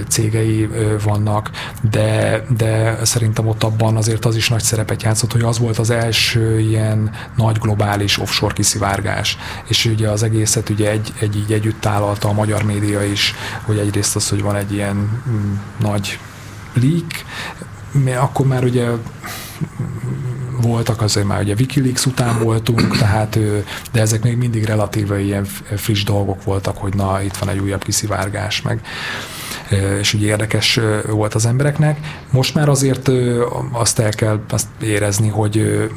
[0.09, 0.69] cégei
[1.03, 1.51] vannak,
[1.91, 5.91] de, de szerintem ott abban azért az is nagy szerepet játszott, hogy az volt az
[5.91, 9.39] első ilyen nagy globális offshore kiszivárgás.
[9.69, 13.79] És ugye az egészet ugye egy, egy így együtt tálalta a magyar média is, hogy
[13.79, 16.19] egyrészt az, hogy van egy ilyen mm, nagy
[16.73, 17.25] leak,
[18.23, 18.89] akkor már ugye
[20.63, 23.39] voltak, azért már ugye Wikileaks után voltunk, tehát,
[23.93, 25.45] de ezek még mindig relatíve ilyen
[25.77, 28.81] friss dolgok voltak, hogy na, itt van egy újabb kiszivárgás, meg
[29.99, 31.99] és ugye érdekes volt az embereknek.
[32.31, 33.11] Most már azért
[33.73, 35.89] azt el kell azt érezni, hogy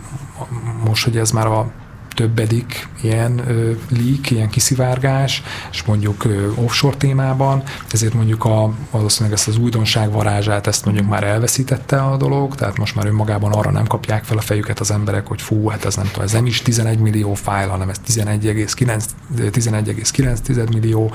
[0.85, 1.71] most, hogy ez már a
[2.15, 9.37] többedik ilyen ö, leak, ilyen kiszivárgás, és mondjuk ö, offshore témában, ezért mondjuk a, valószínűleg
[9.37, 13.71] ezt az újdonság varázsát, ezt mondjuk már elveszítette a dolog, tehát most már önmagában arra
[13.71, 16.45] nem kapják fel a fejüket az emberek, hogy fú, hát ez nem tudom, ez nem
[16.45, 19.03] is 11 millió fájl, hanem ez 11,9
[19.37, 21.11] 11,9 millió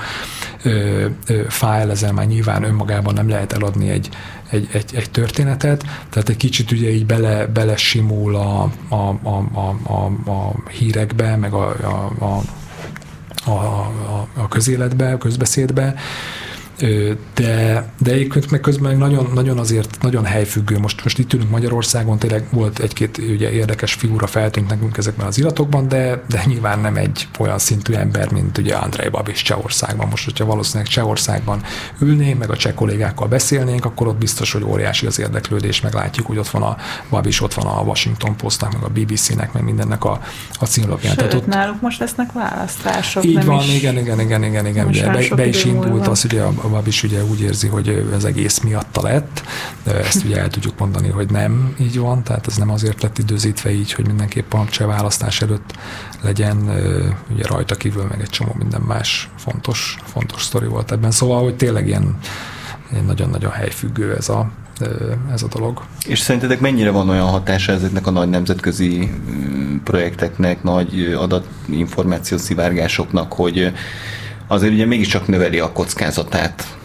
[0.63, 4.09] ö, ö, fájl, ezzel már nyilván önmagában nem lehet eladni egy,
[4.51, 9.75] egy, egy, egy történetet, tehát egy kicsit ugye így bele, belesimul a, a, a, a,
[9.83, 11.67] a, a hírekbe, meg a,
[12.19, 12.41] a
[13.45, 15.95] a, a, a közéletbe, a közbeszédbe,
[17.33, 20.77] de, de egyébként meg közben nagyon, nagyon azért nagyon helyfüggő.
[20.77, 25.37] Most, most itt ülünk Magyarországon, tényleg volt egy-két ugye, érdekes figura feltűnt nekünk ezekben az
[25.37, 30.07] iratokban, de, de nyilván nem egy olyan szintű ember, mint ugye Andrei Babis Csehországban.
[30.07, 31.63] Most, hogyha valószínűleg Csehországban
[31.99, 36.27] ülnénk, meg a cseh kollégákkal beszélnénk, akkor ott biztos, hogy óriási az érdeklődés, meg látjuk,
[36.27, 36.77] hogy ott van a
[37.09, 40.19] Babis, ott van a Washington Postnak, meg a BBC-nek, meg mindennek a,
[40.59, 41.15] a címlapján.
[41.19, 43.23] Sőt, ott, náluk most lesznek választások.
[43.23, 44.87] Így van, igen, igen, igen, igen, igen.
[44.87, 48.25] Ugye be, be is indult az, ugye a, a is ugye úgy érzi, hogy az
[48.25, 49.43] egész miatta lett,
[49.83, 53.71] ezt ugye el tudjuk mondani, hogy nem így van, tehát ez nem azért lett időzítve
[53.71, 55.73] így, hogy mindenképp a cseh választás előtt
[56.21, 56.57] legyen,
[57.33, 61.11] ugye rajta kívül meg egy csomó minden más fontos, fontos sztori volt ebben.
[61.11, 62.17] Szóval, hogy tényleg ilyen,
[63.05, 64.51] nagyon-nagyon helyfüggő ez a,
[65.33, 65.81] ez a dolog.
[66.05, 69.11] És szerintetek mennyire van olyan hatása ezeknek a nagy nemzetközi
[69.83, 73.71] projekteknek, nagy adatinformáció szivárgásoknak, hogy
[74.51, 76.77] azért ugye mégiscsak növeli a kockázatát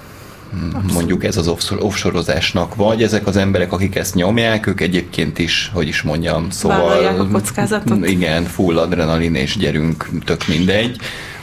[0.53, 0.93] Abszolút.
[0.93, 5.89] mondjuk ez az offsorozásnak, vagy ezek az emberek, akik ezt nyomják, ők egyébként is, hogy
[5.89, 7.05] is mondjam, szóval...
[7.05, 8.07] a kockázatot.
[8.07, 10.97] Igen, full adrenalin és gyerünk, tök mindegy.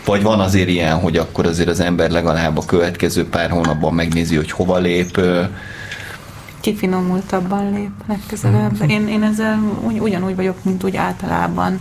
[0.06, 4.36] Vagy van azért ilyen, hogy akkor azért az ember legalább a következő pár hónapban megnézi,
[4.36, 5.22] hogy hova lép,
[6.62, 8.80] kifinomultabban lép legközelebb.
[8.80, 8.90] Mhm.
[8.90, 11.80] Én, én ezzel ugy, ugyanúgy vagyok, mint úgy általában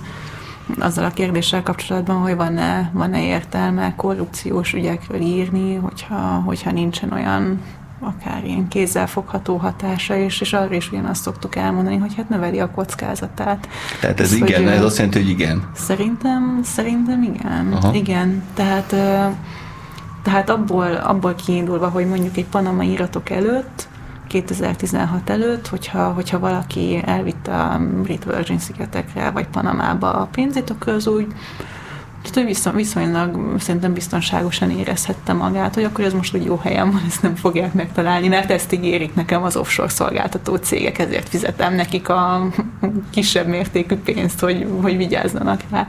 [0.79, 7.61] azzal a kérdéssel kapcsolatban, hogy van-e, van-e értelme korrupciós ügyekről írni, hogyha, hogyha nincsen olyan
[8.03, 12.71] akár ilyen kézzelfogható hatása, és, és arra is ugyanazt szoktuk elmondani, hogy hát növeli a
[12.71, 13.69] kockázatát.
[14.01, 15.71] Tehát ez, ez igen, hogy, ez azt jelenti, hogy igen?
[15.75, 17.73] Szerintem, szerintem igen.
[17.73, 17.95] Aha.
[17.95, 18.95] Igen, tehát,
[20.23, 23.89] tehát abból, abból kiindulva, hogy mondjuk egy Panama iratok előtt
[24.33, 30.93] 2016 előtt, hogyha, hogyha valaki elvitte a Brit Virgin szigetekre, vagy Panamába a pénzét, akkor
[30.93, 31.27] az úgy
[32.23, 37.03] tehát hogy viszonylag szerintem biztonságosan érezhette magát, hogy akkor ez most úgy jó helyen van,
[37.07, 42.09] ezt nem fogják megtalálni, mert ezt ígérik nekem az offshore szolgáltató cégek, ezért fizetem nekik
[42.09, 42.49] a
[43.11, 45.89] kisebb mértékű pénzt, hogy, hogy vigyázzanak rá.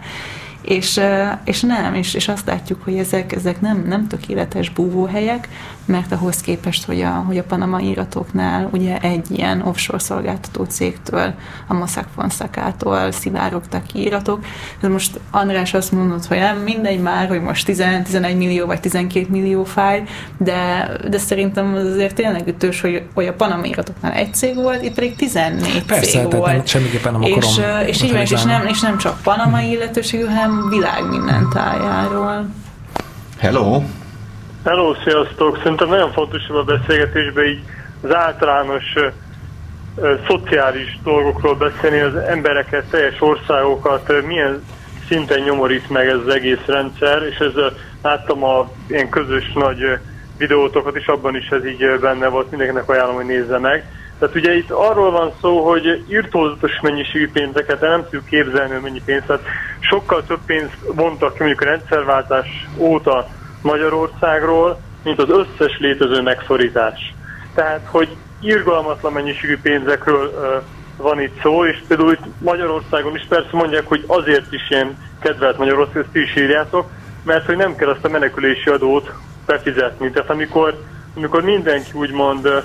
[0.64, 1.00] És,
[1.44, 5.48] és nem, és, és azt látjuk, hogy ezek, ezek nem, nem tökéletes búvóhelyek,
[5.86, 11.34] mert ahhoz képest, hogy a, hogy a Panama iratoknál ugye egy ilyen offshore szolgáltató cégtől,
[11.68, 14.46] a Mossack Fonseca-tól szivárogtak ki iratok.
[14.82, 19.26] Ez most András azt mondott, hogy nem mindegy már, hogy most 10-11 millió vagy 12
[19.30, 20.04] millió fájl,
[20.38, 24.84] de, de szerintem az azért tényleg ütős, hogy, hogy a Panama iratoknál egy cég volt,
[24.84, 26.52] itt pedig 14 Persze, cég volt.
[26.52, 27.40] Nem, semmiképpen nem akarom.
[27.40, 32.46] És, és így van, és nem, és nem csak panamai illetőségű, hanem világ minden tájáról.
[33.40, 33.84] Hello!
[34.64, 35.58] Hello, sziasztok!
[35.58, 37.64] Szerintem nagyon fontos a beszélgetésben így
[38.02, 39.08] az általános ö,
[39.96, 44.64] ö, szociális dolgokról beszélni, az embereket, teljes országokat, ö, milyen
[45.08, 47.68] szinten nyomorít meg ez az egész rendszer, és ez ö,
[48.02, 50.00] láttam a ilyen közös nagy
[50.38, 53.86] videótokat is, abban is ez így benne volt, mindenkinek ajánlom, hogy nézze meg.
[54.20, 59.26] Tehát ugye itt arról van szó, hogy írtózatos mennyiségű pénzeket, nem tudjuk képzelni, mennyi pénzt,
[59.26, 59.44] tehát
[59.80, 62.48] sokkal több pénzt vontak ki mondjuk a rendszerváltás
[62.78, 63.28] óta
[63.62, 67.14] Magyarországról, mint az összes létező megszorítás.
[67.56, 70.34] Tehát, hogy irgalmatlan mennyiségű pénzekről
[70.98, 75.58] van itt szó, és például itt Magyarországon is persze mondják, hogy azért is ilyen kedvelt
[75.58, 76.90] Magyarország, ezt is írjátok,
[77.24, 79.12] mert hogy nem kell azt a menekülési adót
[79.46, 80.12] befizetni.
[80.12, 80.84] Tehát amikor,
[81.16, 82.64] amikor mindenki úgymond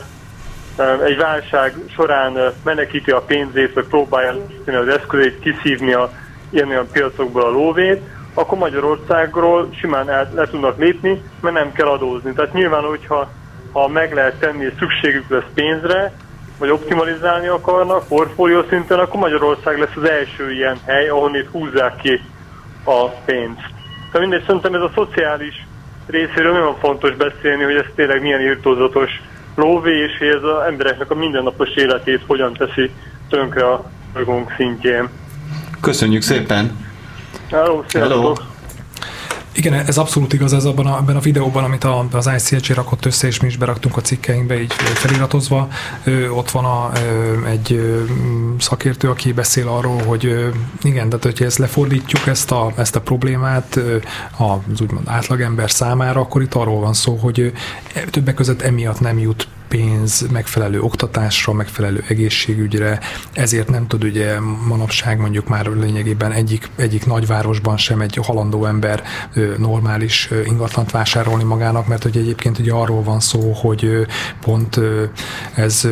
[1.04, 4.34] egy válság során menekíti a pénzét, vagy próbálja
[4.66, 6.10] az eszközét, kiszívni a
[6.50, 8.02] ilyen-olyan piacokból a lóvét,
[8.34, 12.32] akkor Magyarországról simán el, le tudnak lépni, mert nem kell adózni.
[12.32, 13.30] Tehát nyilván, hogyha
[13.72, 16.12] ha meg lehet tenni, és szükségük lesz pénzre,
[16.58, 21.96] vagy optimalizálni akarnak portfólió szinten, akkor Magyarország lesz az első ilyen hely, ahol itt húzzák
[21.96, 22.20] ki
[22.84, 23.66] a pénzt.
[24.12, 25.66] Tehát mindegy, szerintem ez a szociális
[26.06, 29.10] részéről nagyon fontos beszélni, hogy ez tényleg milyen írtózatos
[29.58, 32.90] lóvé, és hogy ez az embereknek a mindennapos életét hogyan teszi
[33.28, 35.08] tönkre a bolygónk szintjén.
[35.80, 36.86] Köszönjük szépen!
[37.50, 38.34] Hello, Hello.
[39.58, 43.04] Igen, ez abszolút igaz, ez abban a, abban a videóban, amit a, az ICHG rakott
[43.04, 45.68] össze, és mi is beraktunk a cikkeinkbe, így feliratozva.
[46.04, 48.02] Ö, ott van a, ö, egy ö,
[48.58, 50.48] szakértő, aki beszél arról, hogy ö,
[50.82, 53.96] igen, tehát hogyha ezt lefordítjuk, ezt a, ezt a problémát ö,
[54.36, 57.48] az úgymond átlagember számára, akkor itt arról van szó, hogy ö,
[58.10, 63.00] többek között emiatt nem jut pénz megfelelő oktatásra, megfelelő egészségügyre,
[63.32, 69.02] ezért nem tud ugye manapság mondjuk már lényegében egyik, egyik nagyvárosban sem egy halandó ember
[69.58, 74.06] normális ingatlant vásárolni magának, mert hogy egyébként ugye arról van szó, hogy
[74.40, 74.80] pont
[75.54, 75.88] ez,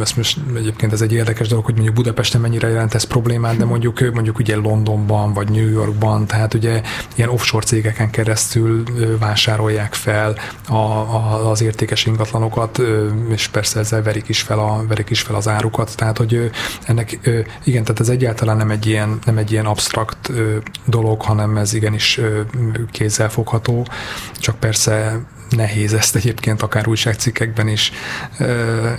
[0.00, 3.64] ez most egyébként ez egy érdekes dolog, hogy mondjuk Budapesten mennyire jelent ez problémát, de
[3.64, 6.82] mondjuk mondjuk ugye Londonban vagy New Yorkban, tehát ugye
[7.14, 8.82] ilyen offshore cégeken keresztül
[9.18, 10.36] vásárolják fel
[10.68, 12.80] a, a, az értékes ingatlanokat
[13.28, 16.50] és persze ezzel verik is fel, a, verik is fel az árukat, tehát hogy
[16.82, 17.18] ennek,
[17.64, 20.32] igen, tehát ez egyáltalán nem egy ilyen, nem egy ilyen absztrakt
[20.84, 22.20] dolog, hanem ez igenis
[22.90, 23.86] kézzelfogható,
[24.38, 25.20] csak persze
[25.50, 27.92] nehéz ezt egyébként akár újságcikkekben is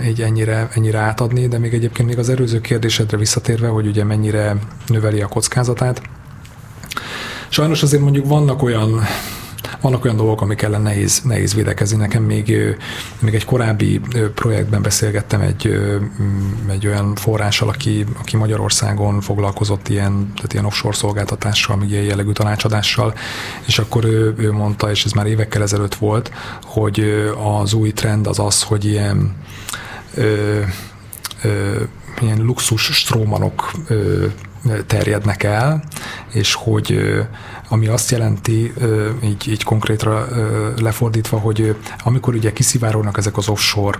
[0.06, 4.56] így ennyire, ennyire átadni, de még egyébként még az erőző kérdésedre visszatérve, hogy ugye mennyire
[4.86, 6.02] növeli a kockázatát.
[7.48, 9.00] Sajnos azért mondjuk vannak olyan
[9.82, 11.96] vannak olyan dolgok, amik ellen nehéz, nehéz védekezni.
[11.96, 12.56] Nekem még,
[13.18, 14.00] még egy korábbi
[14.34, 15.80] projektben beszélgettem egy,
[16.68, 22.32] egy olyan forrással, aki, aki Magyarországon foglalkozott ilyen, tehát ilyen offshore szolgáltatással, még ilyen jellegű
[22.32, 23.14] tanácsadással,
[23.66, 26.32] és akkor ő, ő mondta, és ez már évekkel ezelőtt volt,
[26.64, 27.24] hogy
[27.60, 29.36] az új trend az az, hogy ilyen
[30.14, 30.60] ö,
[31.42, 31.80] ö,
[32.20, 34.26] ilyen luxus strómanok ö,
[34.86, 35.82] terjednek el,
[36.32, 37.16] és hogy
[37.72, 38.72] ami azt jelenti,
[39.24, 40.28] így, így konkrétra
[40.78, 43.98] lefordítva, hogy amikor ugye kiszivárolnak ezek az offshore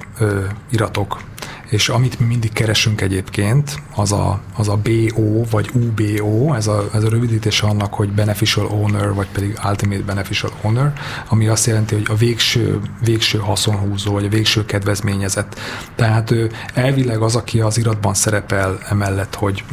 [0.70, 1.20] iratok,
[1.68, 6.88] és amit mi mindig keresünk egyébként, az a, az a BO vagy UBO, ez a,
[6.94, 10.92] ez a rövidítés annak, hogy Beneficial Owner, vagy pedig Ultimate Beneficial Owner,
[11.28, 15.58] ami azt jelenti, hogy a végső, végső haszonhúzó, vagy a végső kedvezményezett.
[15.94, 16.34] Tehát
[16.74, 19.64] elvileg az, aki az iratban szerepel emellett, hogy,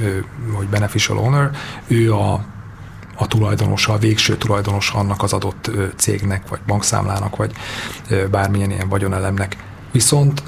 [0.54, 1.50] hogy Beneficial Owner,
[1.88, 2.58] ő a
[3.20, 7.52] a tulajdonosa, a végső tulajdonosa annak az adott cégnek, vagy bankszámlának, vagy
[8.32, 9.58] bármilyen ilyen vagyonelemnek.
[9.92, 10.44] Viszont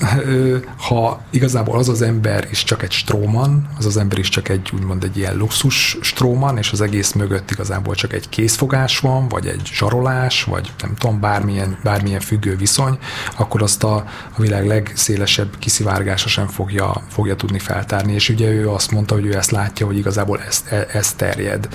[0.77, 4.71] ha igazából az az ember is csak egy stróman, az az ember is csak egy
[4.73, 9.45] úgymond egy ilyen luxus stróman, és az egész mögött igazából csak egy készfogás van, vagy
[9.45, 12.97] egy zsarolás, vagy nem tudom, bármilyen, bármilyen függő viszony,
[13.37, 13.95] akkor azt a,
[14.37, 18.13] a világ legszélesebb kiszivárgása sem fogja, fogja tudni feltárni.
[18.13, 21.67] És ugye ő azt mondta, hogy ő ezt látja, hogy igazából ez, e, ez terjed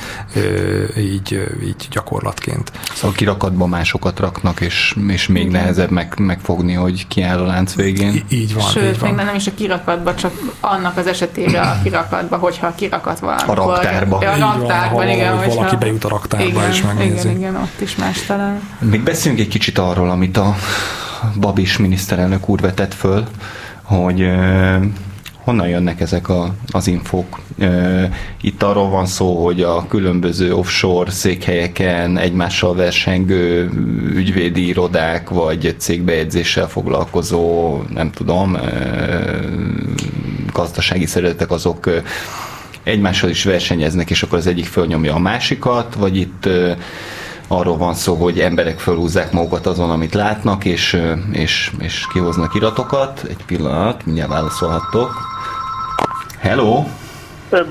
[0.96, 2.72] így, így gyakorlatként.
[2.94, 7.74] Szóval kirakatban másokat raknak, és, és még nehezebb meg, megfogni, hogy ki áll a lánc
[7.74, 8.12] végén.
[8.14, 8.64] I- így van.
[8.64, 9.14] Sőt, így van.
[9.14, 13.36] még nem is a kirakatba, csak annak az esetére a kirakatba, hogyha a kirakat van.
[13.36, 14.16] A raktárba.
[14.18, 14.40] A Így
[14.92, 15.36] van, igen.
[15.36, 17.28] valaki hogyha- bejut a raktárba igen, és megnézi.
[17.28, 18.60] Igen, igen, ott is más talán.
[18.78, 20.54] Még beszéljünk egy kicsit arról, amit a
[21.40, 23.24] Babis miniszterelnök úr vetett föl,
[23.82, 24.20] hogy
[25.46, 27.40] honnan jönnek ezek a, az infók.
[28.40, 33.70] Itt arról van szó, hogy a különböző offshore székhelyeken egymással versengő
[34.14, 38.56] ügyvédi irodák, vagy cégbejegyzéssel foglalkozó, nem tudom,
[40.52, 41.90] gazdasági szervezetek azok
[42.82, 46.48] egymással is versenyeznek, és akkor az egyik fölnyomja a másikat, vagy itt
[47.48, 53.24] arról van szó, hogy emberek fölhúzzák magukat azon, amit látnak, és, és, és kihoznak iratokat.
[53.28, 55.35] Egy pillanat, mindjárt válaszolhattok.
[56.40, 56.84] Hello!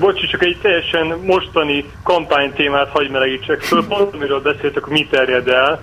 [0.00, 3.86] Bocsi, csak egy teljesen mostani kampánytémát hagy melegítsek föl.
[3.88, 5.80] Pont amiről beszéltek, mi terjed el,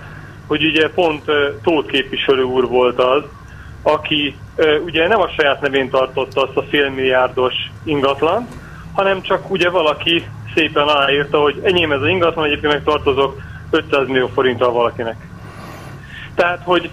[0.48, 1.24] hogy ugye pont
[1.64, 3.24] Tóth képviselő úr volt az,
[3.82, 4.36] aki
[4.86, 7.54] ugye nem a saját nevén tartotta azt a félmilliárdos
[7.84, 8.48] ingatlan,
[8.94, 14.08] hanem csak ugye valaki szépen aláírta, hogy enyém ez az ingatlan, egyébként meg tartozok 500
[14.08, 15.16] millió forinttal valakinek.
[16.36, 16.90] Tehát, hogy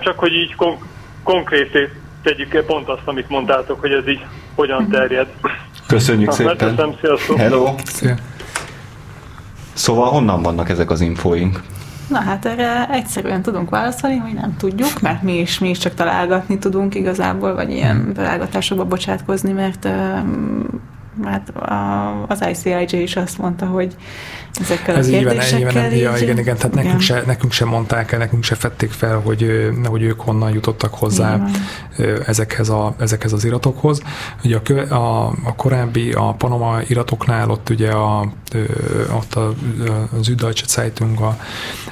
[0.00, 0.82] csak hogy így kon-
[1.22, 1.90] konkrét
[2.22, 4.24] tegyük pont azt, amit mondtátok, hogy ez így
[4.56, 5.26] hogyan terjed.
[5.86, 6.56] Köszönjük Na, szépen.
[6.56, 7.36] megköszönöm, sziasztok.
[7.36, 7.74] Hello.
[7.84, 8.14] Szia.
[9.72, 11.62] Szóval honnan vannak ezek az infóink?
[12.08, 15.94] Na hát erre egyszerűen tudunk válaszolni, hogy nem tudjuk, mert mi is, mi is csak
[15.94, 20.66] találgatni tudunk igazából, vagy ilyen találgatásokba bocsátkozni, mert um,
[21.24, 21.52] hát
[22.26, 23.96] az ICIJ is azt mondta, hogy
[24.60, 27.64] ezekkel Ez a így van, így van, ja, igen, igen, tehát nekünk se, nekünk se
[27.64, 31.48] mondták el, nekünk se fették fel, hogy, hogy ők honnan jutottak hozzá
[31.96, 32.22] Igen.
[32.26, 34.02] ezekhez, a, ezekhez az iratokhoz.
[34.44, 38.32] Ugye a, a, a korábbi, a Panama iratoknál ott ugye a,
[39.16, 39.54] ott a,
[40.18, 41.38] az Süddeutsche Zeitung, a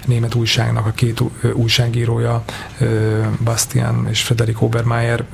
[0.07, 1.21] német újságnak a két
[1.53, 2.45] újságírója,
[3.45, 5.25] Bastian és Frederik Obermeier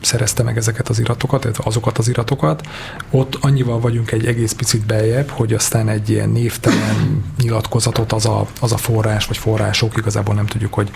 [0.00, 2.66] szerezte meg ezeket az iratokat, azokat az iratokat.
[3.10, 6.28] Ott annyival vagyunk egy egész picit beljebb, hogy aztán egy ilyen
[6.68, 10.90] névtelen nyilatkozatot az a, az a forrás, vagy források, igazából nem tudjuk, hogy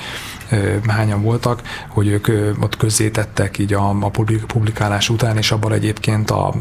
[0.87, 2.29] hányan voltak, hogy ők
[2.61, 6.55] ott közzétettek így a, a publik- publikálás után, és abban egyébként a,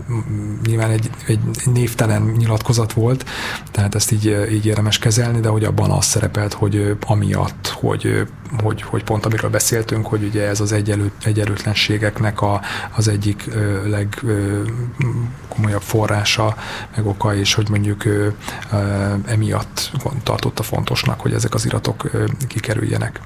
[0.66, 1.40] nyilván egy, egy
[1.74, 3.26] névtelen nyilatkozat volt,
[3.72, 8.28] tehát ezt így, így érdemes kezelni, de hogy abban az szerepelt, hogy amiatt, hogy,
[8.62, 12.62] hogy, hogy pont amiről beszéltünk, hogy ugye ez az egyenlő, egyenlőtlenségeknek a,
[12.96, 16.56] az egyik ö, legkomolyabb forrása,
[16.96, 18.28] meg oka, és hogy mondjuk ö,
[18.72, 19.92] ö, emiatt
[20.24, 23.20] tartotta fontosnak, hogy ezek az iratok ö, kikerüljenek.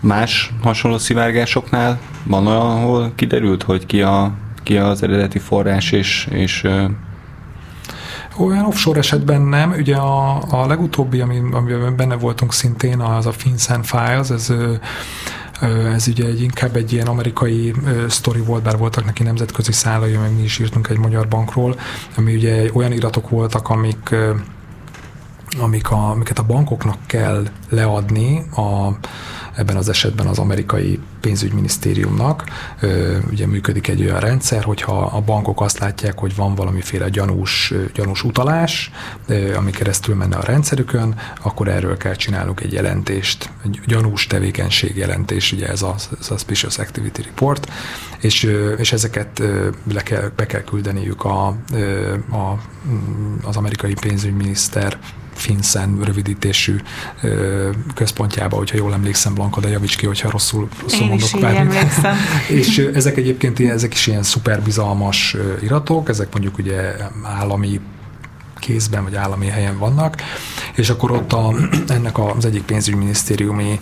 [0.00, 4.32] Más hasonló szivárgásoknál van olyan, ahol kiderült, hogy ki, a,
[4.62, 6.68] ki az eredeti forrás, és, és
[8.36, 9.70] Olyan offshore esetben nem.
[9.70, 14.52] Ugye a, a legutóbbi, ami, amiben benne voltunk szintén, az a FinCEN Files, ez
[15.94, 20.16] ez ugye egy, inkább egy ilyen amerikai ö, sztori volt, bár voltak neki nemzetközi szálai,
[20.16, 21.76] meg mi is írtunk egy magyar bankról,
[22.16, 24.14] ami ugye olyan iratok voltak, amik
[25.58, 28.88] amik a, amiket a bankoknak kell leadni a,
[29.60, 32.44] ebben az esetben az amerikai pénzügyminisztériumnak.
[33.30, 38.24] Ugye működik egy olyan rendszer, hogyha a bankok azt látják, hogy van valamiféle gyanús, gyanús
[38.24, 38.90] utalás,
[39.56, 45.52] ami keresztül menne a rendszerükön, akkor erről kell csinálnunk egy jelentést, egy gyanús tevékenység jelentés,
[45.52, 47.72] ugye ez a Suspicious Activity Report,
[48.20, 48.42] és,
[48.76, 49.42] és ezeket
[49.92, 51.46] le kell, be kell küldeniük a,
[52.30, 52.58] a,
[52.88, 54.98] mm, az amerikai pénzügyminiszter
[55.34, 56.76] FinCEN rövidítésű
[57.94, 62.16] központjába, hogyha jól emlékszem, Blanka, de javíts ki, hogyha rosszul, rosszul Én is mondok emlékszem.
[62.60, 67.80] és ezek egyébként ezek is ilyen szuper bizalmas iratok, ezek mondjuk ugye állami
[68.60, 70.16] kézben vagy állami helyen vannak,
[70.74, 71.54] és akkor ott a,
[71.88, 73.80] ennek az egyik pénzügyminisztériumi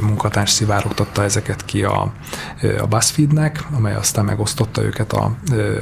[0.00, 2.12] munkatárs szivárogtatta ezeket ki a,
[2.80, 5.36] a BuzzFeednek, amely aztán megosztotta őket a,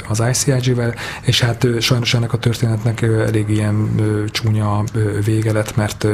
[0.08, 3.90] az ICIG-vel, és hát sajnos ennek a történetnek elég ilyen
[4.30, 4.84] csúnya
[5.24, 6.06] vége lett, mert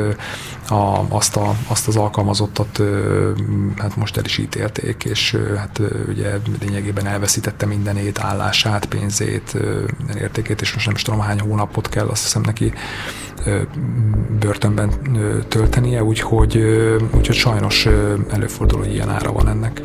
[0.69, 2.83] a, azt, a, azt az alkalmazottat
[3.77, 9.57] hát most el is ítélték, és hát ugye lényegében elveszítette mindenét, állását, pénzét,
[10.19, 12.73] értékét, és most nem is tudom hány hónapot kell azt hiszem neki
[14.39, 14.91] börtönben
[15.49, 16.57] töltenie, úgyhogy,
[17.17, 17.89] úgyhogy sajnos
[18.31, 19.81] előfordul, hogy ilyen ára van ennek.